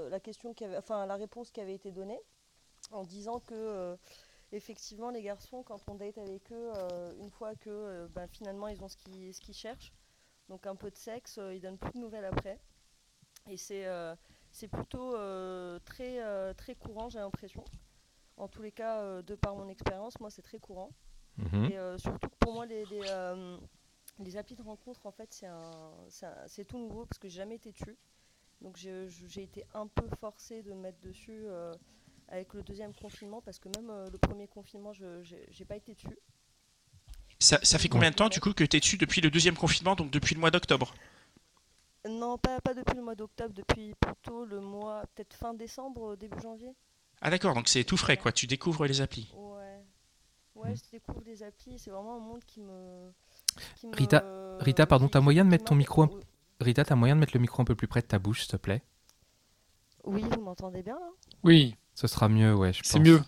[0.09, 2.19] la question qui avait, enfin la réponse qui avait été donnée,
[2.91, 3.97] en disant que
[4.53, 6.71] effectivement les garçons, quand on date avec eux,
[7.19, 9.91] une fois que ben, finalement ils ont ce qu'ils ce qu'ils cherchent,
[10.47, 12.57] donc un peu de sexe, ils donnent plus de nouvelles après.
[13.49, 14.15] Et c'est euh,
[14.51, 17.63] c'est plutôt euh, très, euh, très courant, j'ai l'impression.
[18.37, 20.91] En tous les cas, de par mon expérience, moi c'est très courant.
[21.37, 21.65] Mhm.
[21.65, 23.01] Et surtout que pour moi, les, les,
[24.19, 25.43] les applis de rencontre, en fait,
[26.47, 27.97] c'est tout nouveau parce que j'ai jamais été dessus.
[28.61, 31.73] Donc j'ai été un peu forcée de me mettre dessus euh,
[32.27, 35.93] avec le deuxième confinement parce que même euh, le premier confinement, je j'ai pas été
[35.93, 36.17] dessus.
[37.39, 39.55] Ça, ça fait combien de temps du coup que tu es dessus depuis le deuxième
[39.55, 40.93] confinement, donc depuis le mois d'octobre?
[42.07, 46.39] Non, pas, pas depuis le mois d'octobre, depuis plutôt le mois, peut-être fin décembre, début
[46.41, 46.73] janvier.
[47.21, 49.31] Ah d'accord, donc c'est tout frais quoi, tu découvres les applis.
[49.35, 49.83] Ouais.
[50.55, 53.11] Ouais, je découvre des applis, c'est vraiment un monde qui me.
[53.75, 56.09] qui Rita- me- Rita, pardon, t'as moyen de mettre ton micro un-
[56.59, 58.51] Rita, t'as moyen de mettre le micro un peu plus près de ta bouche, s'il
[58.51, 58.81] te plaît?
[60.03, 61.09] Oui, vous m'entendez bien là?
[61.43, 62.91] Oui, Ce sera mieux, ouais, je pense.
[62.91, 63.21] c'est mieux.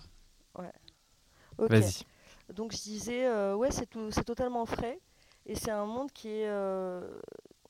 [1.58, 1.70] Ok.
[1.72, 2.06] Vas-y.
[2.54, 5.00] Donc je disais, euh, ouais, c'est tout, c'est totalement frais.
[5.46, 6.48] Et c'est un monde qui est.
[6.48, 7.20] euh,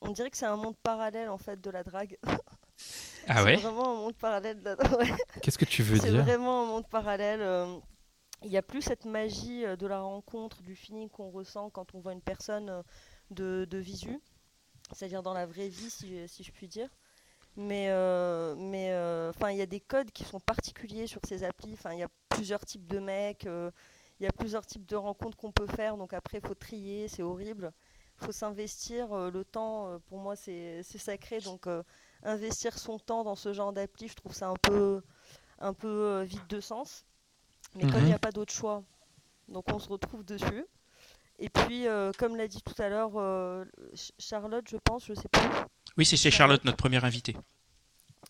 [0.02, 2.16] on dirait que c'est un monde parallèle en fait de la drague.
[3.28, 5.12] Ah c'est ouais vraiment un monde parallèle de la ouais.
[5.42, 7.42] Qu'est-ce que tu veux C'est dire vraiment un monde parallèle.
[7.42, 7.76] euh,
[8.42, 11.94] Il n'y a plus cette magie euh, de la rencontre, du feeling qu'on ressent quand
[11.94, 12.82] on voit une personne euh,
[13.30, 14.18] de, de visu,
[14.92, 16.88] c'est-à-dire dans la vraie vie, si, si je puis dire.
[17.56, 21.44] Mais euh, mais euh, enfin, il y a des codes qui sont particuliers sur ces
[21.44, 21.74] applis.
[21.74, 25.36] Enfin, il y a plusieurs types de mecs, il y a plusieurs types de rencontres
[25.36, 25.98] qu'on peut faire.
[25.98, 27.72] Donc après, il faut trier, c'est horrible.
[28.20, 29.12] Il faut s'investir.
[29.12, 31.40] euh, le temps, euh, pour moi, c'est sacré.
[31.40, 31.82] Donc euh,
[32.22, 35.02] investir son temps dans ce genre d'appli, je trouve ça un peu
[35.58, 37.04] un peu vide de sens.
[37.76, 38.82] Mais comme il n'y a pas d'autre choix,
[39.48, 40.64] donc on se retrouve dessus.
[41.38, 43.64] Et puis, euh, comme l'a dit tout à l'heure euh,
[43.94, 45.42] Ch- Charlotte, je pense, je sais plus.
[45.96, 47.36] Oui, c'est chez Charlotte, notre première invitée.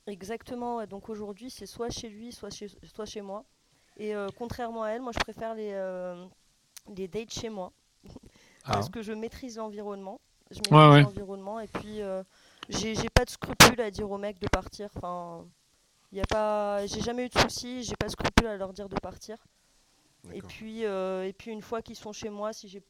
[0.07, 3.45] Exactement, donc aujourd'hui c'est soit chez lui, soit chez, soit chez moi.
[3.97, 5.73] Et euh, contrairement à elle, moi je préfère les,
[6.97, 7.73] les dates chez moi.
[8.65, 8.73] Ah.
[8.75, 10.21] Parce que je maîtrise l'environnement.
[10.51, 11.03] Je maîtrise Ouais, ouais.
[11.03, 12.23] l'environnement et puis euh,
[12.69, 14.89] j'ai pas de scrupule à dire aux mecs de partir.
[14.97, 15.45] Enfin,
[16.13, 18.89] y a pas, j'ai jamais eu de soucis, j'ai pas de scrupule à leur dire
[18.89, 19.37] de partir.
[20.33, 22.83] Et puis, euh, et puis une fois qu'ils sont chez moi, si j'ai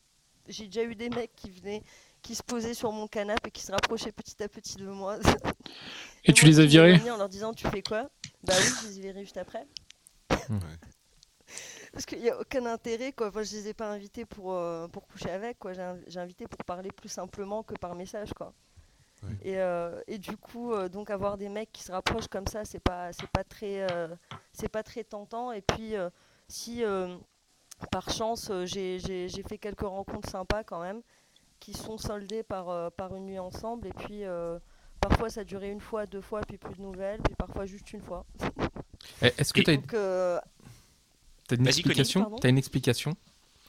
[0.48, 1.82] j'ai déjà eu des mecs qui venaient,
[2.22, 5.18] qui se posaient sur mon canapé et qui se rapprochaient petit à petit de moi.
[6.24, 8.10] Et tu moi, les as virés En leur disant tu fais quoi?
[8.42, 9.66] Bah oui, je les ai virés juste après.
[10.30, 10.38] Ouais.
[11.92, 13.28] Parce qu'il n'y a aucun intérêt quoi.
[13.28, 15.72] Enfin, je les ai pas invités pour, euh, pour coucher avec quoi.
[15.72, 18.52] J'ai j'ai invité pour parler plus simplement que par message quoi.
[19.42, 22.64] Et, euh, et du coup, euh, donc avoir des mecs qui se rapprochent comme ça,
[22.64, 24.08] c'est pas, c'est pas très, euh,
[24.52, 25.52] c'est pas très tentant.
[25.52, 26.08] Et puis, euh,
[26.48, 27.16] si euh,
[27.90, 31.02] par chance j'ai j'ai- j'ai fait quelques rencontres sympas quand même,
[31.58, 33.88] qui sont soldées par, euh, par une nuit ensemble.
[33.88, 34.58] Et puis, euh,
[35.00, 37.92] parfois ça a duré une fois, deux fois, puis plus de nouvelles, puis parfois juste
[37.92, 38.24] une fois.
[39.22, 40.42] Eh, Est-ce que tu as,
[41.56, 43.14] Euh, une explication T'as une explication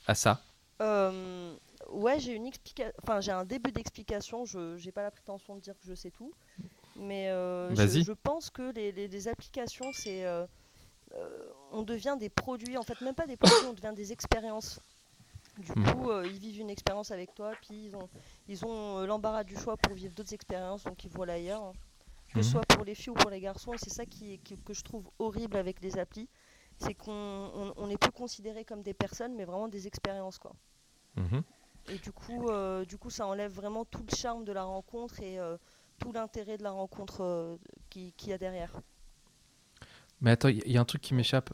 [0.08, 0.42] à ça
[0.82, 1.56] Euh,
[1.90, 2.94] ouais, j'ai une explication.
[3.04, 4.46] Enfin, j'ai un début d'explication.
[4.46, 6.32] Je n'ai pas la prétention de dire que je sais tout,
[6.96, 10.46] mais euh, je, pense que les, les- les applications, c'est euh,
[11.16, 12.78] euh, on devient des produits.
[12.78, 14.80] En fait, même pas des produits, on devient des expériences.
[15.60, 15.86] Du Mhm.
[15.94, 18.10] coup, euh, ils vivent une expérience avec toi, puis ils ont
[18.48, 21.62] ils ont l'embarras du choix pour vivre d'autres expériences, donc ils volent ailleurs.
[21.64, 21.74] hein.
[22.34, 24.74] Que ce soit pour les filles ou pour les garçons, et c'est ça qui- que
[24.74, 26.30] je trouve horrible avec les applis,
[26.82, 27.12] c'est qu'on
[27.78, 30.54] on- plus considéré comme des personnes, mais vraiment des expériences, quoi.
[31.16, 31.44] Mhm.
[31.90, 35.20] Et du coup, euh, du coup, ça enlève vraiment tout le charme de la rencontre
[35.22, 35.58] et euh,
[36.00, 37.58] tout l'intérêt de la rencontre euh,
[37.90, 38.72] qui- qu'il y a derrière.
[40.22, 41.52] Mais attends, il y, a un truc qui m'échappe.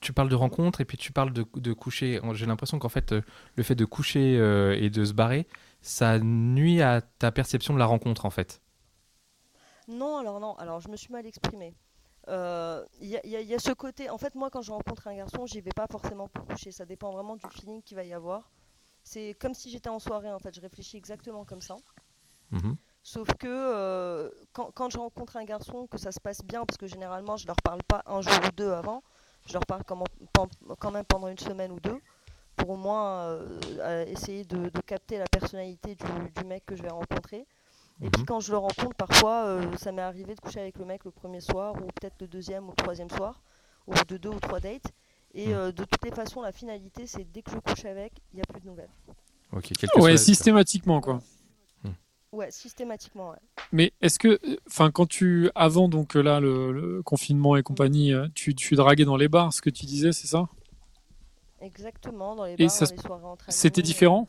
[0.00, 2.20] Tu parles de rencontre et puis tu parles de, de coucher.
[2.32, 3.14] J'ai l'impression qu'en fait,
[3.54, 4.34] le fait de coucher
[4.82, 5.46] et de se barrer,
[5.82, 8.60] ça nuit à ta perception de la rencontre, en fait.
[9.86, 11.76] Non, alors non, alors je me suis mal exprimée.
[12.28, 15.14] Euh, Il y, a- y y ce côté, en fait, moi, quand je rencontre un
[15.14, 16.72] garçon, j'y vais pas forcément pour coucher.
[16.72, 18.50] Ça dépend vraiment du feeling qu'il va y avoir.
[19.04, 20.54] C'est comme si j'étais en soirée, en fait.
[20.54, 21.76] Je réfléchis exactement comme ça.
[22.50, 22.76] Mhm.
[23.02, 26.76] Sauf que euh, quand, quand je rencontre un garçon, que ça se passe bien, parce
[26.76, 29.04] que généralement je leur parle pas un jour ou deux avant,
[29.46, 32.00] je leur parle quand même pendant une semaine ou deux,
[32.56, 36.74] pour au moins euh, euh, essayer de, de capter la personnalité du, du mec que
[36.74, 37.46] je vais rencontrer.
[38.02, 38.26] Et puis Mhm.
[38.26, 41.10] quand je le rencontre, parfois euh, ça m'est arrivé de coucher avec le mec le
[41.10, 43.42] premier soir, ou peut-être le deuxième ou le troisième soir,
[43.86, 44.92] ou de deux ou trois dates.
[45.34, 45.54] Et Mhm.
[45.54, 48.42] euh, de toutes les façons, la finalité, c'est dès que je couche avec, il n'y
[48.42, 48.90] a plus de nouvelles.
[49.52, 51.20] Ok, soit Ouais, systématiquement, quoi.
[52.32, 53.38] Ouais, systématiquement, ouais.
[53.72, 54.38] Mais est-ce que,
[54.68, 59.04] enfin, quand tu, avant donc là le, le confinement et compagnie, euh, tu, tu draguais
[59.04, 60.48] dans les bars, ce que tu disais, c'est ça?
[61.60, 64.28] Exactement, dans les Et bars, ça dans les soirées entre C'était différent?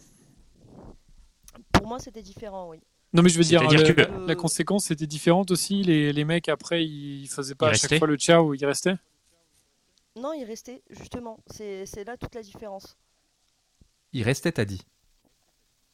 [1.74, 2.80] Pour moi, c'était différent, oui.
[3.14, 5.82] Non, mais je veux dire, C'est-à-dire le- que- la, conséquence était différente aussi.
[5.84, 8.66] Les, les mecs après, ils faisaient pas Ils à chaque restaient fois le ciao, ils
[8.66, 8.96] restaient.
[10.20, 11.38] Non, il restait, justement.
[11.48, 12.98] C'est c'est là toute la différence.
[14.14, 14.82] Il restait, t'as dit?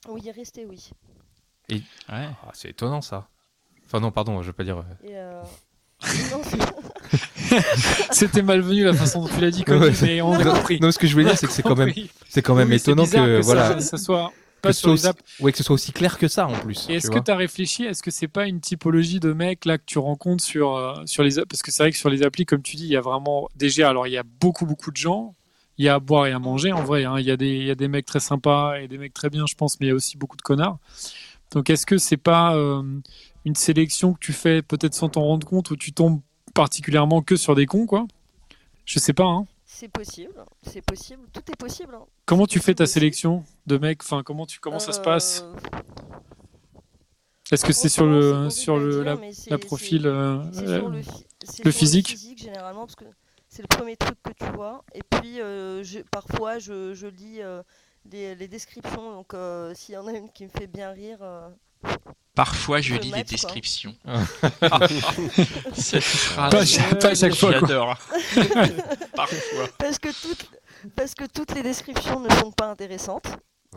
[0.10, 0.90] Oui, il restait, oui.
[1.70, 1.82] Ouais.
[2.10, 3.28] Ah, c'est étonnant ça.
[3.86, 4.80] Enfin non, pardon, je veux pas dire.
[4.80, 5.42] euh, Et, euh,
[8.12, 9.92] C'était malvenu la façon dont tu l'as dit, Connie, Ouais.
[10.02, 10.80] mais on a Non, compris.
[10.80, 12.10] non, ce que je voulais dire, c'est que c'est quand même, Compris.
[12.28, 14.34] c'est quand même Oui, c'est étonnant que, ça- voilà, ça, soit que
[14.64, 15.22] pas ce sur les apps.
[15.40, 16.90] ouais, que ce soit aussi clair que ça en plus.
[16.90, 19.84] Est-ce que tu as réfléchi Est-ce que c'est pas une typologie de mecs là que
[19.86, 22.62] tu rencontres sur, euh, sur les Parce que c'est vrai que sur les applis, comme
[22.64, 25.36] tu dis, il y a vraiment déjà, alors il y a beaucoup beaucoup de gens.
[25.78, 27.04] Il y a à boire et à manger en vrai.
[27.04, 27.16] hein.
[27.20, 29.30] Il y, a des- il y a des mecs très sympas et des mecs très
[29.30, 30.78] bien, je pense, mais il y a aussi beaucoup de connards.
[31.52, 32.84] Donc est-ce que c'est pas euh,
[33.46, 36.22] une sélection que tu fais peut-être sans t'en rendre compte où tu tombes
[36.54, 38.06] particulièrement que sur des cons quoi?
[38.86, 39.26] Je sais pas.
[39.26, 39.46] Hein.
[39.84, 41.94] C'est possible, c'est possible, tout est possible.
[41.94, 42.06] hein.
[42.26, 44.02] Comment tu fais ta sélection de mecs?
[44.02, 45.44] Enfin, comment tu comment ça se passe?
[45.44, 45.56] Euh,
[47.52, 49.18] Est-ce que c'est sur le sur le la,
[49.60, 52.18] profil le, physique?
[52.38, 53.04] généralement parce que
[53.50, 54.86] c'est le premier truc que tu vois.
[54.94, 57.62] Et puis euh, je- parfois je, je lis euh,
[58.10, 59.12] les, les descriptions.
[59.12, 61.18] Donc euh, s'il y en a une qui me fait bien rire,
[62.36, 63.30] Parfois, je lis les match, quoi.
[63.30, 63.96] descriptions.
[65.74, 67.68] Cette phrase, Pas pas chaque fois, quoi.
[67.68, 67.98] j'adore.
[69.16, 69.68] Parfois.
[69.78, 70.50] parce que toutes
[70.96, 73.28] parce que toutes les descriptions ne sont pas intéressantes.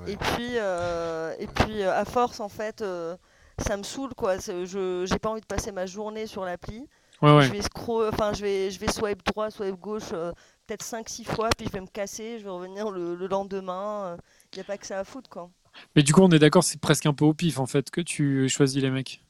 [0.00, 0.12] Ouais.
[0.12, 2.80] Et puis euh, et puis euh, à force en fait.
[2.82, 3.16] euh,
[3.58, 6.86] ça me saoule quoi, je j'ai pas envie de passer ma journée sur l'appli.
[7.22, 7.44] Ouais, ouais.
[7.46, 10.32] Je vais scroll, enfin je vais je vais swipe droit, swipe gauche euh,
[10.66, 14.16] peut-être 5 6 fois puis je vais me casser, je vais revenir le, le lendemain,
[14.52, 15.48] il n'y a pas que ça à foutre quoi.
[15.94, 18.00] Mais du coup, on est d'accord, c'est presque un peu au pif en fait que
[18.00, 19.22] tu choisis les mecs.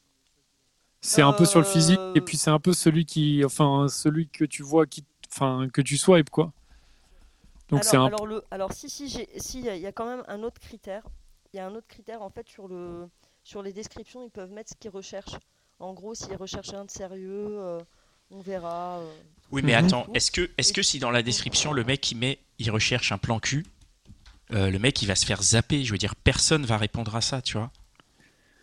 [1.01, 4.27] C'est un peu sur le physique et puis c'est un peu celui qui, enfin, celui
[4.27, 6.51] que tu vois qui, enfin, que tu swipes quoi.
[7.69, 8.07] Donc c'est alors, un.
[8.07, 9.05] alors, le, alors si, si,
[9.59, 11.03] il y, a- il y a quand même un autre critère.
[11.53, 13.07] Il y a un autre critère en fait sur, le,
[13.43, 15.37] sur les descriptions, ils peuvent mettre ce qu'ils recherchent.
[15.79, 17.79] En gros, s'ils recherchent un de sérieux, euh,
[18.31, 18.99] on verra.
[18.99, 19.13] euh.
[19.51, 19.79] Oui, mais Mhm.
[19.85, 23.11] attends, est-ce que, est-ce que si dans la description, le mec, il met, il recherche
[23.11, 23.65] un plan cul,
[24.53, 25.83] euh, le mec, il va se faire zapper.
[25.83, 27.71] Je veux dire, personne va répondre à ça, tu vois.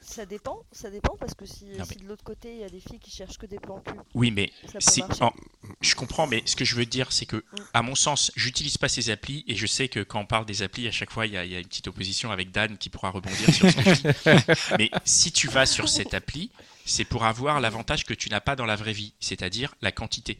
[0.07, 2.68] Ça dépend, ça dépend parce que si, Non, si de l'autre côté il y a
[2.68, 5.24] des filles qui cherchent que des plans cul, Oui, mais ça peut c'est, marcher.
[5.24, 5.32] en-
[5.80, 8.91] je comprends, mais ce que je veux dire, c'est que, à mon sens, j'utilise pas
[8.91, 11.32] ces applis et je sais que quand on parle des applis, à chaque fois, il
[11.32, 13.76] y a, il y a une petite opposition avec Dan qui pourra rebondir sur ce
[13.76, 14.74] que je dis.
[14.78, 16.51] Mais si tu vas sur cette appli,
[16.85, 20.37] c'est pour avoir l'avantage que tu n'as pas dans la vraie vie, c'est-à-dire la quantité.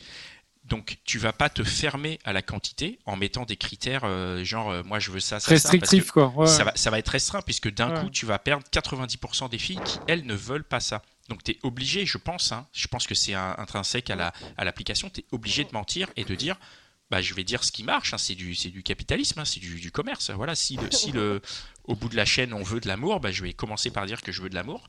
[0.65, 4.71] Donc, tu vas pas te fermer à la quantité en mettant des critères euh, genre,
[4.71, 6.29] euh, moi, je veux ça, ça, ça, parce que restrictif quoi.
[6.29, 6.47] Ouais.
[6.47, 8.01] ça, va, ça va être restreint puisque d'un Ouais.
[8.01, 11.03] coup tu vas perdre 90% des filles qui elles ne veulent pas ça.
[11.29, 14.33] Donc tu es obligé, je pense, hein, je pense que c'est un- intrinsèque à la-
[14.57, 16.57] à l'application, tu es obligé de mentir et de dire
[17.11, 19.61] bah, je vais dire ce qui marche, hein, c'est du, c'est du capitalisme, hein, c'est
[19.61, 20.31] du, du commerce.
[20.31, 21.43] Voilà, si, le, si le,
[21.85, 24.23] au bout de la chaîne on veut de l'amour, bah, je vais commencer par dire
[24.23, 24.89] que je veux de l'amour.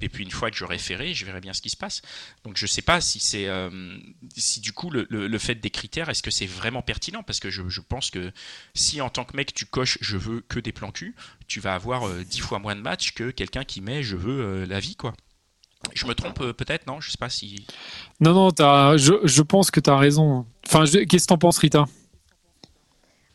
[0.00, 2.02] Et puis une fois que j'aurai ferré, je verrai bien ce qui se passe.
[2.44, 3.98] Donc je sais pas si c'est euh,
[4.36, 7.22] si du coup le, le- le fait des critères, est-ce que c'est vraiment pertinent?
[7.22, 8.32] Parce que je, je pense que
[8.74, 11.14] si en tant que mec tu coches je veux que des plans cul,
[11.46, 14.40] tu vas avoir euh, dix fois moins de matchs que quelqu'un qui met je veux
[14.40, 15.14] euh, la vie quoi.
[15.94, 16.86] Je me trompe euh, peut-être?
[16.86, 17.66] Non Je sais pas si.
[18.20, 20.44] Non non, t'as- je, je pense que tu as raison.
[20.66, 21.86] Enfin, je- qu'est-ce que t'en penses, Rita?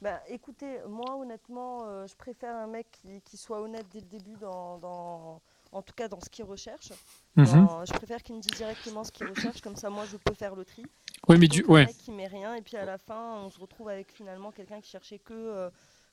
[0.01, 4.05] Bah écoutez, moi honnêtement, euh, je préfère un mec qui, qui soit honnête dès le
[4.07, 5.41] début, dans, dans-
[5.73, 6.91] en tout cas dans ce qu'il recherche.
[7.35, 7.45] Mhm.
[7.67, 10.33] Dans- je préfère qu'il me dise directement ce qu'il recherche, comme ça moi je peux
[10.33, 10.85] faire le tri.
[11.27, 11.87] Ouais, mais du, ouais.
[11.87, 14.89] qui met rien et puis à la fin on se retrouve avec finalement quelqu'un qui
[14.89, 15.69] cherchait que, euh,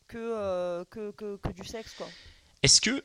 [0.06, 2.06] que, euh, que, que, que du sexe quoi.
[2.62, 3.02] Est-ce que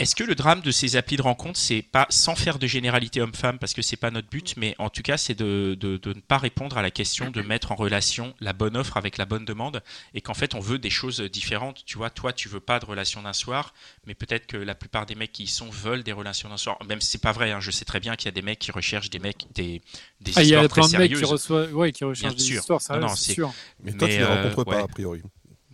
[0.00, 3.20] est-ce que le drame de ces applis de rencontre, c'est pas sans faire de généralité
[3.20, 6.14] homme-femme parce que c'est pas notre but, mais en tout cas c'est de, de, de
[6.14, 9.24] ne pas répondre à la question de mettre en relation la bonne offre avec la
[9.24, 9.82] bonne demande
[10.14, 11.84] et qu'en fait on veut des choses différentes.
[11.84, 13.74] Tu vois, toi tu veux pas de relation d'un soir,
[14.06, 16.78] mais peut-être que la plupart des mecs qui y sont veulent des relations d'un soir.
[16.86, 18.60] Même si c'est pas vrai, hein, je sais très bien qu'il y a des mecs
[18.60, 19.82] qui recherchent des mecs des
[20.20, 21.24] des Ah, il y histoires a très plein de mecs qui sérieuses.
[21.24, 22.54] reçoivent, ouais, qui recherchent des sûr.
[22.60, 23.56] histoires, ça, Non, non, c'est sûr.
[23.82, 24.82] Mais toi, tu les euh, rencontres pas, ouais.
[24.82, 25.22] a priori.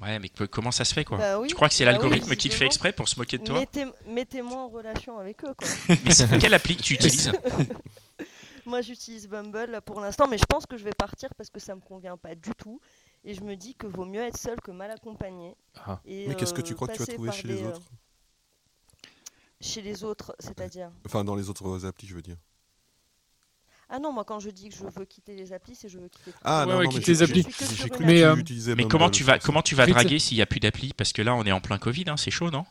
[0.04, 1.98] Ouais, mais comment ça se fait quoi Bah oui, Tu crois que c'est bah oui,
[1.98, 5.42] l'algorithme qui le fait exprès pour se moquer de toi Mettez- Mettez-moi en relation avec
[5.44, 5.68] eux quoi.
[6.04, 7.32] Mais c'est quelle appli que tu utilises
[8.66, 11.74] Moi j'utilise Bumble pour l'instant, mais je pense que je vais partir parce que ça
[11.74, 12.80] me convient pas du tout.
[13.22, 15.54] Et je me dis que vaut mieux être seul que mal accompagné.
[15.74, 16.00] Ah.
[16.04, 17.82] Et, Mais qu'est-ce que euh, tu crois que tu vas trouver chez les euh, autres?
[19.60, 20.90] Chez les autres, c'est-à-dire?
[21.06, 22.36] Enfin, dans les autres applis, je veux dire.
[23.96, 26.08] Ah non, moi quand je dis que je veux quitter les applis, c'est je veux
[26.08, 26.32] quitter.
[26.42, 27.46] Ah Ouais, non, ouais, non, quitter les applis.
[28.00, 28.34] Mais, euh,
[28.76, 31.22] Mais comment tu vas comment tu vas draguer s'il n'y a plus d'appli Parce que
[31.22, 32.64] là on est en plein Covid, hein, c'est chaud, non?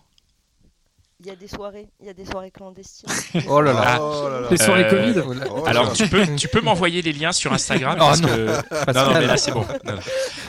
[1.22, 3.08] Il y a des soirées, il y a des soirées clandestines.
[3.48, 3.98] Oh là là.
[4.02, 4.48] Oh là là.
[4.52, 7.96] Les soirées Euh, Covid Oh Alors tu peux tu peux m'envoyer les liens sur Instagram
[7.96, 8.28] Oh parce non.
[8.28, 9.66] que non, non mais là c'est bon.
[9.86, 9.94] Non,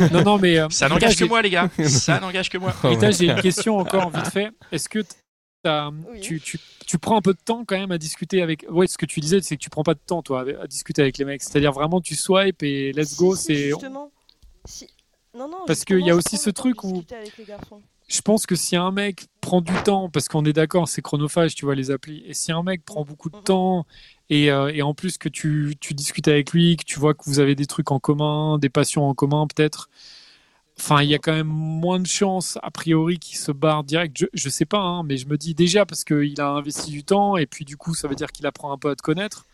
[0.01, 0.09] non.
[0.11, 0.59] Non, non, mais.
[0.59, 1.69] euh, Ça n'engage que moi les gars.
[1.87, 2.75] Ça n'engage que moi.
[2.83, 3.13] Oh, ouais.
[3.13, 4.51] j'ai une question encore vite fait.
[4.73, 5.05] Est-ce que
[5.67, 6.21] Oui.
[6.21, 8.67] tu, tu, tu prends un peu de temps quand même à discuter avec.
[8.71, 11.03] Ouais, ce que tu disais, c'est que tu prends pas de temps, toi, à discuter
[11.03, 11.43] avec les mecs.
[11.43, 13.35] C'est-à-dire vraiment, tu swipes et let's go.
[13.35, 14.11] si, c'est Justement.
[14.67, 14.87] Si...
[15.37, 17.83] Non, non, Parce qu'il y a aussi ce truc où- discuter avec les garçons.
[18.07, 21.55] je pense que si un mec prend du temps, parce qu'on est d'accord, c'est chronophage,
[21.57, 23.43] tu vois, les applis, et si un mec prend beaucoup de Mhm.
[23.43, 23.87] temps,
[24.31, 27.25] et, euh, et en plus que tu, tu discutes avec lui, que tu vois que
[27.27, 29.89] vous avez des trucs en commun, des passions en commun peut-être,
[30.79, 34.17] enfin, il y a quand même moins de chances, a priori, qu'il se barre direct.
[34.19, 37.05] Je, je sais pas, hein, mais je me dis déjà parce qu'il a investi du
[37.05, 39.47] temps, et puis du coup, ça veut dire qu'il apprend un peu à te connaître.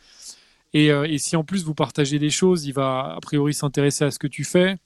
[0.72, 4.10] Et, euh, si en plus vous partagez des choses, il va a priori s'intéresser à
[4.10, 4.76] ce que tu fais.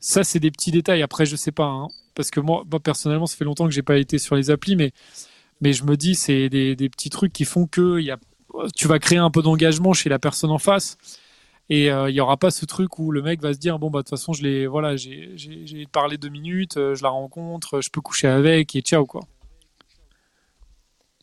[0.00, 1.02] Ça, c'est des petits détails.
[1.02, 3.98] Après, je sais pas, hein, parce que moi, personnellement, ça fait longtemps que j'ai pas
[3.98, 4.92] été sur les applis, mais
[5.60, 8.18] mais je me dis, c'est des, petits trucs qui font que y a,
[8.76, 10.98] tu vas créer un peu d'engagement chez la personne en face.
[11.70, 13.90] Et euh, il y aura pas ce truc où le mec va se dire bon
[13.90, 17.80] bah de toute façon je l'ai voilà j'ai parlé deux minutes euh, je la rencontre
[17.80, 19.22] je peux coucher avec et ciao quoi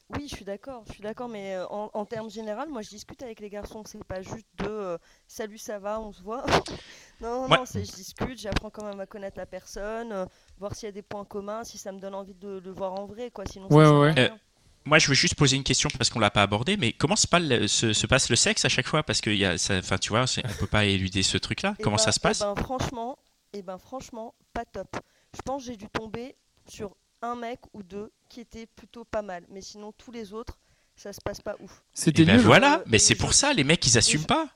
[0.10, 2.90] Oui, je suis d'accord, je suis d'accord, mais euh, en, en termes généraux, moi je
[2.90, 6.46] discute avec les garçons, c'est pas juste de euh, salut, ça va, on se voit.
[7.22, 7.58] non, non, Ouais.
[7.60, 10.26] non, c'est je discute, j'apprends quand même à connaître la personne, euh,
[10.60, 12.94] voir s'il y a des points communs, si ça me donne envie de le voir
[13.00, 13.46] en vrai, quoi.
[13.46, 14.12] Sinon, ça Ouais, à ouais.
[14.12, 14.38] rien.
[14.86, 17.28] Moi, je veux juste poser une question parce qu'on l'a pas abordé, mais comment se
[17.28, 19.04] passe le, se, se passe le sexe à chaque fois?
[19.04, 21.76] Parce que y a, ça, enfin, tu vois, on peut pas éluder ce truc-là.
[21.80, 23.18] Eh Comment ben- ça se eh passe ben, franchement,
[23.54, 24.98] eh ben, franchement, pas top.
[25.36, 26.36] Je pense que j'ai dû tomber
[26.68, 30.58] sur un mec ou deux qui étaient plutôt pas mal, mais sinon tous les autres,
[30.96, 31.84] ça se passe pas ouf.
[31.94, 34.24] c'était Et ben nul voilà, Euh, mais et c'est pour ça, les mecs, ils assument
[34.24, 34.48] je- pas.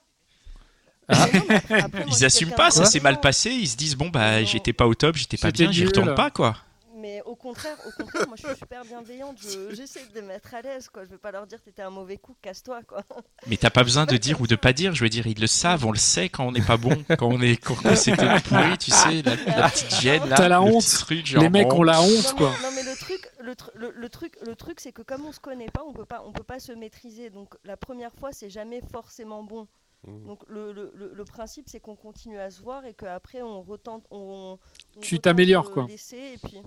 [1.08, 4.44] Non, après- je Ils assument pas, ça s'est mal passé, ils se disent bon bah
[4.44, 6.58] j'étais pas au top, j'étais pas bien, j'y retourne pas quoi.
[7.06, 9.38] Mais au contraire, au contraire, moi je suis super bienveillante.
[9.40, 11.04] je- J'essaie de les mettre à l'aise, quoi.
[11.06, 13.04] Je vais pas leur dire t'étais un mauvais coup, casse-toi, quoi.
[13.48, 15.46] Mais t'as pas besoin de dire ou de pas dire, je veux dire, ils le
[15.46, 18.76] savent, on le sait quand on n'est pas bon, quand on est quand c'était pourri,
[18.80, 20.84] tu sais, la, la petite gêne là, T'as la honte.
[20.84, 21.82] truc, genre, les mecs bon.
[21.82, 24.36] ont la honte Non mais, quoi non, mais le truc, le, tr- le, le truc,
[24.44, 26.60] le truc, c'est que comme on se connaît pas, on peut pas, on peut pas
[26.60, 27.30] se maîtriser.
[27.30, 29.68] Donc la première fois, c'est jamais forcément bon.
[30.08, 30.26] Mmh.
[30.28, 33.62] Donc le, le, le, le principe, c'est qu'on continue à se voir et qu'après on
[33.64, 34.60] retente, on,
[34.96, 35.86] on Tu t'améliores, quoi.
[35.88, 36.62] laisser, et puis,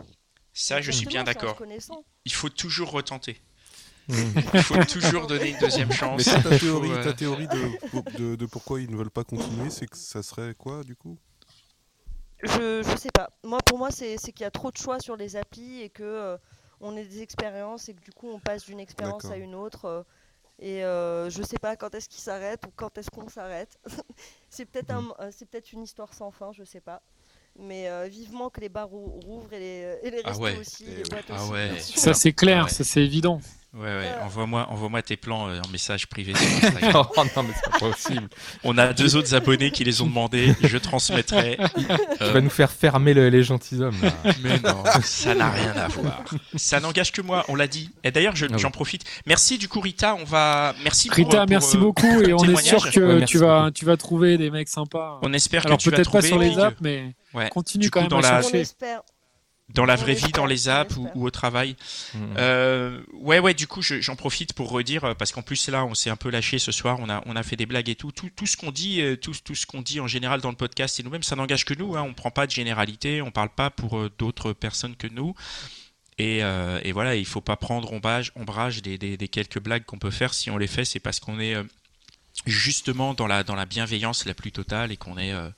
[0.58, 1.56] Ça, je suis bien d'accord.
[2.24, 3.40] Il faut toujours retenter.
[4.08, 4.14] Mmh.
[4.54, 6.26] Il faut toujours donner une deuxième chance.
[6.26, 9.70] Mais ta théorie, euh, ta théorie de, de, de pourquoi ils ne veulent pas continuer,
[9.70, 11.16] c'est que ça serait quoi du coup?
[12.42, 13.30] Je, je sais pas.
[13.44, 16.02] Moi, pour moi, c'est qu'il y a trop de choix sur les applis et que
[16.02, 16.36] euh,
[16.80, 19.84] on ait des expériences et que du coup, on passe d'une expérience à une autre.
[19.84, 20.02] euh,
[20.60, 23.78] et euh, je sais pas quand est-ce qu'ils s'arrêtent ou quand est-ce qu'on s'arrête.
[24.50, 27.02] c'est peut-être un, euh, c'est peut-être une histoire sans fin, je sais pas.
[27.60, 30.56] Mais euh, vivement que les bars rou- rouvrent et les, et les Ah restos ouais.
[30.58, 31.52] aussi, les boîtes Ah aussi.
[31.52, 31.70] ouais.
[31.80, 32.70] ça c'est clair Ouais.
[32.70, 33.40] ça c'est évident
[33.78, 34.24] Ouais, ouais, Euh.
[34.24, 37.06] envoie-moi envoie tes plans euh, en message privé sur Instagram.
[37.16, 38.28] oh non, mais c'est pas possible.
[38.64, 41.56] On a deux autres abonnés qui les ont demandé, je transmettrai.
[41.76, 41.84] Tu
[42.22, 43.94] Euh, vas nous faire fermer le- les gentilshommes.
[44.02, 44.12] là.
[44.42, 46.24] Mais non, ça n'a rien à voir.
[46.56, 47.90] Ça n'engage que moi, on l'a dit.
[48.02, 48.58] Et d'ailleurs, je- Ah oui.
[48.58, 49.04] j'en profite.
[49.26, 50.16] Merci du coup, Rita.
[50.16, 50.74] On va.
[50.82, 51.08] Merci.
[51.08, 53.70] pour- Rita pour, merci euh, beaucoup et on est sûr que Ouais, tu vas beaucoup.
[53.70, 56.28] tu vas trouver des mecs sympas On espère alors que tu vas peut-être pas trouver
[56.28, 57.48] sur les apps mais Ouais.
[57.50, 59.02] continue Du quand coup, même dans à la- On chercher espère.
[59.74, 61.76] Dans la vraie vie, dans les apps ou, au travail.
[62.14, 62.18] Mmh.
[62.38, 63.52] Euh, ouais, ouais.
[63.54, 66.16] Du coup, je- j'en profite pour redire euh, parce qu'en plus là, on s'est un
[66.16, 66.98] peu lâché ce soir.
[67.00, 68.10] On a, on a fait des blagues et tout.
[68.10, 70.56] Tout, tout ce qu'on dit, euh, tout, tout ce qu'on dit en général dans le
[70.56, 71.96] podcast et nous-mêmes, ça n'engage que nous.
[71.96, 72.02] Hein.
[72.02, 73.20] On prend pas de généralité.
[73.20, 75.34] On parle pas pour euh, d'autres personnes que nous.
[76.16, 79.84] Et, euh, et voilà, il faut pas prendre ombrage, ombrage des, des, des quelques blagues
[79.84, 80.32] qu'on peut faire.
[80.34, 81.54] Si on les fait, c'est parce qu'on est
[82.46, 85.48] justement dans la, dans la bienveillance la plus totale et qu'on est, euh,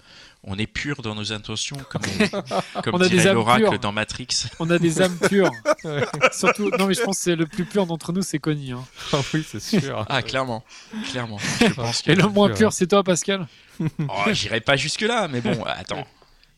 [0.43, 2.03] on est pur dans nos intentions, comme,
[2.77, 4.29] on- comme On a des dirait âmes l'oracle dans Matrix.
[4.59, 5.51] on a des âmes pures
[6.33, 8.85] surtout non mais je pense que c'est le plus pur d'entre nous c'est Connie hein.
[9.13, 10.05] Ah oui, c'est sûr.
[10.09, 10.65] Ah, clairement,
[11.11, 11.39] clairement.
[11.61, 13.47] Je pense que et le moins pur c'est toi Pascal?
[13.81, 16.07] Oh, j'irai pas jusque là, mais bon, attends.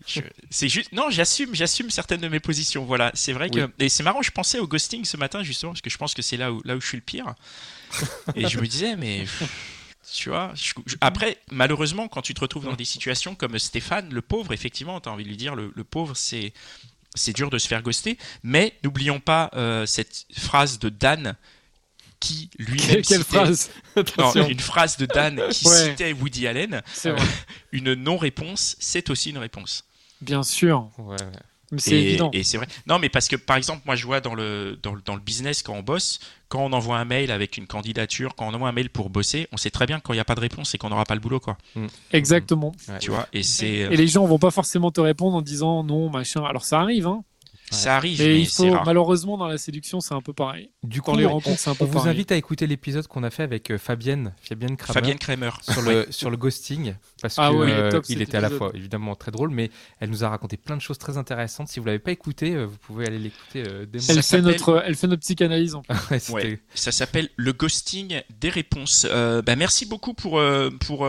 [0.07, 0.21] Je-
[0.51, 2.85] C'est juste, non, j'assume, j'assume certaines de mes positions.
[2.85, 3.71] Voilà, c'est vrai que, Oui.
[3.79, 4.21] et c'est marrant.
[4.21, 6.61] Je pensais au ghosting ce matin justement parce que je pense que c'est là où,
[6.65, 7.35] là où je suis le pire.
[8.35, 9.25] Et je me disais, mais
[10.11, 14.13] tu vois, je- je- après, malheureusement, quand tu te retrouves dans des situations comme Stéphane,
[14.13, 16.53] le pauvre, effectivement, t'as envie de lui dire, le, le pauvre, c'est
[17.15, 18.17] c'est dur de se faire ghoster.
[18.43, 21.37] Mais n'oublions pas euh, cette phrase de Dan
[22.21, 23.71] qui lui-même quelle, quelle citait- phrase?
[24.19, 25.91] Non, une phrase de Dan qui Ouais.
[25.91, 26.83] citait Woody Allen.
[26.95, 27.27] c'est vrai
[27.73, 29.85] une non-réponse, c'est aussi une réponse.
[30.23, 31.33] bien sûr Ouais, ouais.
[31.79, 32.67] C'est Et, évident et c'est vrai.
[32.87, 35.21] Non, mais parce que par exemple, moi je vois dans le, dans, le, dans le
[35.21, 38.69] business quand on bosse, quand on envoie un mail avec une candidature, quand on envoie
[38.69, 40.41] un mail pour bosser, on sait très bien que quand il n'y a pas de
[40.41, 41.57] réponse et qu'on n'aura pas le boulot, quoi.
[42.13, 42.99] exactement Ouais.
[42.99, 43.67] Tu vois Et c'est.
[43.67, 47.07] et les gens vont pas forcément te répondre en disant non machin alors ça arrive
[47.07, 47.25] hein
[47.73, 48.85] Ça arrive, mais mais, il c'est faut rare.
[48.87, 51.71] malheureusement dans la séduction c'est un peu pareil Du Quand coup, les on, rencontres, c'est
[51.71, 54.77] un peu on vous invite à écouter l'épisode qu'on a fait avec euh, Fabienne, Fabienne
[54.77, 55.51] Kramer, Fabienne Kramer.
[55.63, 58.71] sur le sur le ghosting parce Ah que euh, top, il était à la fois
[58.75, 59.71] évidemment très drôle, mais
[60.01, 61.69] elle nous a raconté plein de choses très intéressantes.
[61.69, 64.83] Si vous l'avez pas écouté, euh, vous pouvez aller l'écouter euh, dès elle fait notre
[64.85, 65.93] elle fait notre psychanalyse en fait.
[66.11, 69.07] Ouais, c'était- Ouais, ça s'appelle le ghosting des réponses.
[69.09, 70.41] Euh, bah, merci beaucoup pour,
[70.81, 71.09] pour,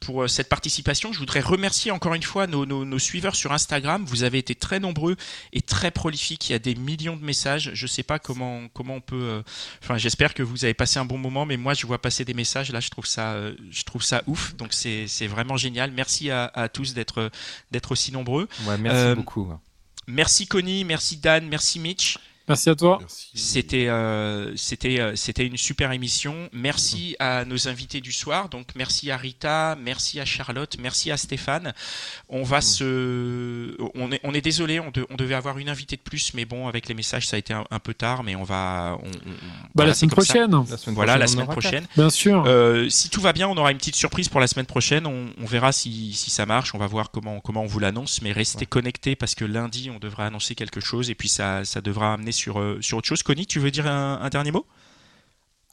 [0.00, 1.12] pour cette participation.
[1.12, 4.04] Je voudrais remercier encore une fois nos, nos, nos suiveurs sur Instagram.
[4.06, 5.16] Vous avez été très nombreux
[5.52, 6.48] et très prolifique.
[6.48, 7.70] Il y a des millions de messages.
[7.74, 9.22] Je sais pas comment comment on peut.
[9.34, 9.42] euh,
[9.82, 12.34] Enfin, j'espère que vous avez passé un bon moment, mais moi, je vois passer des
[12.34, 12.72] messages.
[12.72, 14.54] Là, je trouve ça, euh, je trouve ça ouf.
[14.56, 15.92] Donc, c'est vraiment génial.
[15.92, 17.30] Merci à, à tous d'être
[17.90, 18.48] aussi nombreux.
[18.66, 19.46] Ouais, merci Euh, beaucoup.
[20.08, 22.18] Merci Connie, merci Dan, merci Mitch.
[22.48, 22.98] Merci à toi.
[23.34, 26.48] C'était euh, c'était euh, c'était une super émission.
[26.52, 28.48] Merci à nos invités du soir.
[28.48, 31.72] Donc merci à Rita, merci à Charlotte, merci à Stéphane.
[32.28, 35.96] On va se on est on est désolé, on, de- on devait avoir une invitée
[35.96, 38.34] de plus, mais bon avec les messages ça a été un, un peu tard, mais
[38.34, 39.16] on va on, Bah,
[39.74, 41.86] voilà, la semaine prochaine, La semaine Voilà la semaine prochaine.
[41.96, 42.44] bien sûr.
[42.46, 45.06] Euh, si tout va bien, on aura une petite surprise pour la semaine prochaine.
[45.06, 46.74] On, on verra si, si ça marche.
[46.74, 48.20] On va voir comment, comment on vous l'annonce.
[48.22, 48.66] Mais restez Ouais.
[48.66, 52.31] connectés parce que lundi, on devra annoncer quelque chose et puis ça, ça devra amener
[52.32, 53.22] sur, euh, sur autre chose.
[53.22, 54.66] Connie, tu veux dire un, un dernier mot?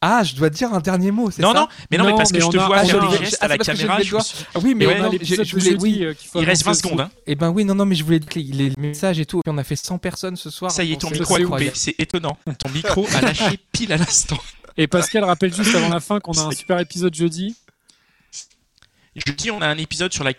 [0.01, 1.59] Ah, je dois dire un dernier mot, c'est Non, ça?
[1.59, 3.15] non, mais non, mais Non, parce que mais je on te a- vois faire des
[3.17, 3.97] Ah, gestes à la caméra.
[3.99, 6.05] Ah oui, mais je voulais, jeudi, oui.
[6.05, 7.01] euh, qu'il faut Il reste 20 annoncer secondes.
[7.01, 7.11] hein.
[7.27, 9.41] Eh ben oui, non, non, mais je voulais dire que les messages et tout.
[9.45, 10.71] Et on a fait 100 personnes ce soir.
[10.71, 11.71] Ça y est, ton micro a coupé.
[11.73, 12.37] C'est étonnant.
[12.59, 14.37] Ton micro a lâché pile à l'instant.
[14.77, 17.55] Et Pascal rappelle juste avant la fin qu'on a un super épisode jeudi.
[19.15, 20.33] Je dis, on a un épisode sur la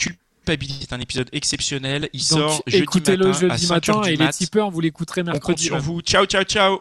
[0.57, 0.87] culpabilité.
[0.89, 2.09] C'est un épisode exceptionnel.
[2.13, 4.33] Il Donc sort jeudi écoutez-le matin à jeudi 5 heures matin et les mat.
[4.33, 5.65] tipeurs, vous l'écouterez On compte mercredi.
[5.65, 6.01] sur vous.
[6.03, 6.81] Ciao, ciao, ciao.